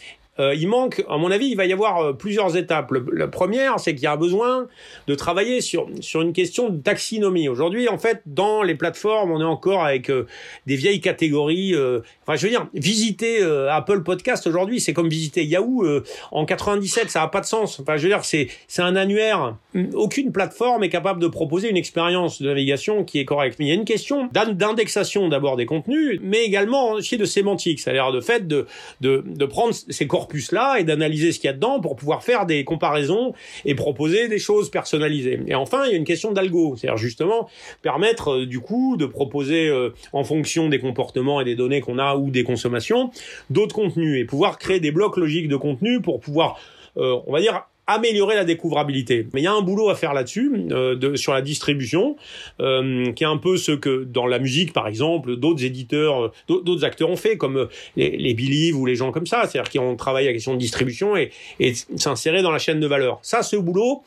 euh, 0.40 0.54
il 0.54 0.66
manque, 0.68 1.04
à 1.08 1.16
mon 1.16 1.30
avis, 1.30 1.46
il 1.46 1.56
va 1.56 1.64
y 1.64 1.72
avoir 1.72 1.98
euh, 1.98 2.12
plusieurs 2.12 2.56
étapes. 2.56 2.92
la 3.12 3.28
première, 3.28 3.78
c'est 3.78 3.94
qu'il 3.94 4.04
y 4.04 4.08
a 4.08 4.16
besoin 4.16 4.66
de 5.06 5.14
travailler 5.14 5.60
sur 5.60 5.88
sur 6.00 6.22
une 6.22 6.32
question 6.32 6.70
de 6.70 6.78
taxinomie. 6.78 7.48
Aujourd'hui, 7.48 7.88
en 7.88 7.98
fait, 7.98 8.22
dans 8.26 8.62
les 8.62 8.74
plateformes, 8.74 9.30
on 9.30 9.40
est 9.40 9.44
encore 9.44 9.84
avec 9.84 10.10
euh, 10.10 10.26
des 10.66 10.74
vieilles 10.74 11.00
catégories. 11.00 11.74
enfin, 12.22 12.36
je 12.36 12.42
veux 12.42 12.50
dire, 12.50 12.66
visiter 12.74 13.42
Apple 13.70 14.02
Podcast 14.02 14.46
aujourd'hui, 14.46 14.80
c'est 14.80 14.92
comme 14.92 15.08
visiter 15.08 15.44
Yahoo 15.44 15.84
en 16.30 16.44
97, 16.44 17.10
ça 17.10 17.22
a 17.22 17.28
pas 17.28 17.40
de 17.40 17.46
sens. 17.46 17.80
Enfin, 17.80 17.96
je 17.96 18.02
veux 18.02 18.08
dire, 18.08 18.24
c'est 18.24 18.48
c'est 18.66 18.82
un 18.82 18.96
annuaire. 18.96 19.56
Aucune 19.94 20.32
plateforme 20.32 20.84
est 20.84 20.88
capable 20.88 21.20
de 21.20 21.26
proposer 21.26 21.68
une 21.68 21.76
expérience 21.76 22.40
de 22.40 22.48
navigation 22.48 23.04
qui 23.04 23.18
est 23.18 23.24
correcte. 23.24 23.56
Mais 23.58 23.66
il 23.66 23.68
y 23.68 23.72
a 23.72 23.74
une 23.74 23.84
question 23.84 24.28
d'indexation 24.32 25.28
d'abord 25.28 25.56
des 25.56 25.66
contenus, 25.66 26.18
mais 26.22 26.44
également 26.44 26.92
aussi 26.92 27.16
de 27.16 27.24
sémantique, 27.24 27.80
c'est-à-dire 27.80 28.10
de 28.12 28.20
fait 28.20 28.46
de 28.48 28.66
de 29.00 29.22
de 29.26 29.46
prendre 29.46 29.74
ces 29.74 30.06
corpus-là 30.24 30.76
et 30.78 30.84
d'analyser 30.84 31.32
ce 31.32 31.38
qu'il 31.38 31.48
y 31.48 31.50
a 31.50 31.52
dedans 31.52 31.80
pour 31.80 31.96
pouvoir 31.96 32.22
faire 32.22 32.46
des 32.46 32.64
comparaisons 32.64 33.34
et 33.64 33.74
proposer 33.74 34.28
des 34.28 34.38
choses 34.38 34.70
personnalisées. 34.70 35.40
Et 35.46 35.54
enfin, 35.54 35.84
il 35.84 35.92
y 35.92 35.94
a 35.94 35.96
une 35.96 36.04
question 36.04 36.32
d'algo, 36.32 36.76
c'est-à-dire 36.76 36.96
justement 36.96 37.48
permettre 37.82 38.32
euh, 38.32 38.46
du 38.46 38.60
coup 38.60 38.96
de 38.96 39.06
proposer 39.06 39.68
euh, 39.68 39.90
en 40.12 40.24
fonction 40.24 40.68
des 40.68 40.78
comportements 40.78 41.40
et 41.40 41.44
des 41.44 41.56
données 41.56 41.80
qu'on 41.80 41.98
a 41.98 42.16
ou 42.16 42.30
des 42.30 42.44
consommations 42.44 43.10
d'autres 43.50 43.74
contenus 43.74 44.20
et 44.20 44.24
pouvoir 44.24 44.58
créer 44.58 44.80
des 44.80 44.90
blocs 44.90 45.16
logiques 45.16 45.48
de 45.48 45.56
contenu 45.56 46.00
pour 46.00 46.20
pouvoir 46.20 46.58
euh, 46.96 47.18
on 47.26 47.32
va 47.32 47.40
dire 47.40 47.66
améliorer 47.86 48.34
la 48.34 48.44
découvrabilité. 48.44 49.26
Mais 49.32 49.40
il 49.40 49.44
y 49.44 49.46
a 49.46 49.52
un 49.52 49.60
boulot 49.60 49.88
à 49.90 49.94
faire 49.94 50.14
là-dessus, 50.14 50.50
euh, 50.70 51.16
sur 51.16 51.34
la 51.34 51.42
distribution, 51.42 52.16
euh, 52.60 53.12
qui 53.12 53.24
est 53.24 53.26
un 53.26 53.36
peu 53.36 53.56
ce 53.56 53.72
que 53.72 54.04
dans 54.04 54.26
la 54.26 54.38
musique, 54.38 54.72
par 54.72 54.88
exemple, 54.88 55.36
d'autres 55.36 55.64
éditeurs, 55.64 56.24
euh, 56.24 56.32
d'autres 56.48 56.84
acteurs 56.84 57.10
ont 57.10 57.16
fait, 57.16 57.36
comme 57.36 57.68
les, 57.96 58.16
les 58.16 58.34
Believe 58.34 58.76
ou 58.76 58.86
les 58.86 58.94
gens 58.94 59.12
comme 59.12 59.26
ça, 59.26 59.42
c'est-à-dire 59.46 59.70
qui 59.70 59.78
ont 59.78 59.96
travaillé 59.96 60.28
à 60.28 60.30
la 60.30 60.34
question 60.34 60.54
de 60.54 60.58
distribution 60.58 61.16
et, 61.16 61.30
et 61.60 61.74
s'insérer 61.96 62.42
dans 62.42 62.50
la 62.50 62.58
chaîne 62.58 62.80
de 62.80 62.86
valeur. 62.86 63.18
Ça, 63.22 63.42
ce 63.42 63.56
boulot, 63.56 64.02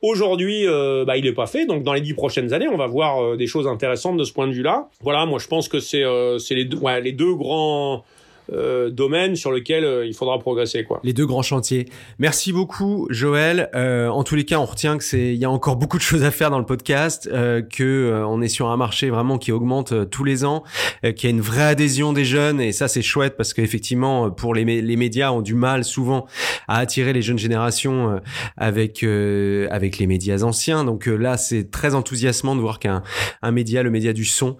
Aujourd'hui, 0.00 0.64
bah, 1.08 1.16
il 1.16 1.24
n'est 1.24 1.32
pas 1.32 1.48
fait. 1.48 1.66
Donc, 1.66 1.82
dans 1.82 1.92
les 1.92 2.00
dix 2.00 2.14
prochaines 2.14 2.52
années, 2.52 2.68
on 2.68 2.76
va 2.76 2.86
voir 2.86 3.36
des 3.36 3.48
choses 3.48 3.66
intéressantes 3.66 4.16
de 4.16 4.22
ce 4.22 4.32
point 4.32 4.46
de 4.46 4.52
vue-là. 4.52 4.88
Voilà, 5.02 5.26
moi, 5.26 5.40
je 5.40 5.48
pense 5.48 5.68
que 5.68 5.80
c'est 5.80 6.04
c'est 6.38 6.54
les 6.54 6.72
ouais, 6.76 7.00
les 7.00 7.10
deux 7.10 7.34
grands 7.34 8.04
euh, 8.52 8.90
domaine 8.90 9.36
sur 9.36 9.50
lequel 9.50 9.84
euh, 9.84 10.06
il 10.06 10.14
faudra 10.14 10.38
progresser 10.38 10.84
quoi. 10.84 11.00
Les 11.04 11.12
deux 11.12 11.26
grands 11.26 11.42
chantiers. 11.42 11.88
Merci 12.18 12.52
beaucoup 12.52 13.06
Joël. 13.10 13.70
Euh, 13.74 14.08
en 14.08 14.24
tous 14.24 14.34
les 14.34 14.44
cas, 14.44 14.58
on 14.58 14.64
retient 14.64 14.98
que 14.98 15.04
c'est 15.04 15.34
il 15.34 15.38
y 15.38 15.44
a 15.44 15.50
encore 15.50 15.76
beaucoup 15.78 15.98
de 15.98 16.02
choses 16.02 16.24
à 16.24 16.30
faire 16.30 16.50
dans 16.50 16.58
le 16.58 16.66
podcast, 16.66 17.28
euh, 17.32 17.62
que 17.62 17.84
euh, 17.84 18.26
on 18.26 18.40
est 18.40 18.48
sur 18.48 18.68
un 18.68 18.76
marché 18.76 19.10
vraiment 19.10 19.38
qui 19.38 19.52
augmente 19.52 20.08
tous 20.10 20.24
les 20.24 20.44
ans, 20.44 20.64
qu'il 21.02 21.24
y 21.24 21.26
a 21.26 21.30
une 21.30 21.40
vraie 21.40 21.62
adhésion 21.62 22.12
des 22.12 22.24
jeunes 22.24 22.60
et 22.60 22.72
ça 22.72 22.88
c'est 22.88 23.02
chouette 23.02 23.36
parce 23.36 23.54
qu'effectivement 23.54 24.30
pour 24.30 24.54
les, 24.54 24.64
les 24.64 24.96
médias 24.96 25.30
ont 25.30 25.42
du 25.42 25.54
mal 25.54 25.84
souvent 25.84 26.26
à 26.66 26.78
attirer 26.78 27.12
les 27.12 27.22
jeunes 27.22 27.38
générations 27.38 28.20
avec 28.56 29.02
avec 29.02 29.98
les 29.98 30.06
médias 30.06 30.42
anciens. 30.42 30.84
Donc 30.84 31.06
là 31.06 31.36
c'est 31.36 31.70
très 31.70 31.94
enthousiasmant 31.94 32.56
de 32.56 32.60
voir 32.60 32.78
qu'un 32.78 33.02
un 33.42 33.50
média, 33.50 33.82
le 33.82 33.90
média 33.90 34.12
du 34.12 34.24
son, 34.24 34.56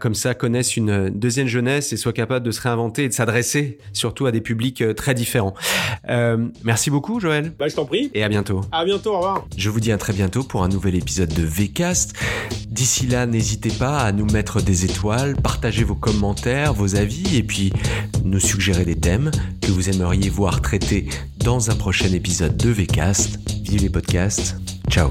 comme 0.00 0.14
ça 0.14 0.34
connaisse 0.34 0.76
une 0.76 1.10
deuxième 1.10 1.46
jeunesse 1.46 1.92
et 1.92 1.96
soit 1.96 2.12
capable 2.12 2.44
de 2.44 2.50
se 2.50 2.60
réinventer 2.60 3.04
et 3.04 3.08
de 3.08 3.14
s'adresser 3.18 3.78
surtout 3.92 4.26
à 4.26 4.32
des 4.32 4.40
publics 4.40 4.80
euh, 4.80 4.94
très 4.94 5.12
différents. 5.12 5.54
Euh, 6.08 6.48
merci 6.62 6.88
beaucoup, 6.88 7.18
Joël. 7.18 7.52
Bah, 7.58 7.66
je 7.68 7.74
t'en 7.74 7.84
prie. 7.84 8.10
Et 8.14 8.22
à 8.22 8.28
bientôt. 8.28 8.60
À 8.70 8.84
bientôt, 8.84 9.12
au 9.12 9.16
revoir. 9.16 9.46
Je 9.56 9.70
vous 9.70 9.80
dis 9.80 9.90
à 9.90 9.98
très 9.98 10.12
bientôt 10.12 10.44
pour 10.44 10.62
un 10.62 10.68
nouvel 10.68 10.94
épisode 10.94 11.32
de 11.34 11.42
VCast. 11.42 12.14
D'ici 12.68 13.06
là, 13.06 13.26
n'hésitez 13.26 13.70
pas 13.70 13.98
à 13.98 14.12
nous 14.12 14.26
mettre 14.26 14.62
des 14.62 14.84
étoiles, 14.84 15.34
partager 15.36 15.82
vos 15.82 15.96
commentaires, 15.96 16.72
vos 16.72 16.94
avis 16.94 17.36
et 17.36 17.42
puis 17.42 17.72
nous 18.24 18.40
suggérer 18.40 18.84
des 18.84 18.96
thèmes 18.96 19.30
que 19.60 19.72
vous 19.72 19.90
aimeriez 19.90 20.30
voir 20.30 20.62
traités 20.62 21.08
dans 21.38 21.70
un 21.70 21.74
prochain 21.74 22.12
épisode 22.12 22.56
de 22.56 22.70
VCast. 22.70 23.38
Vive 23.62 23.82
les 23.82 23.90
podcasts. 23.90 24.56
Ciao. 24.88 25.10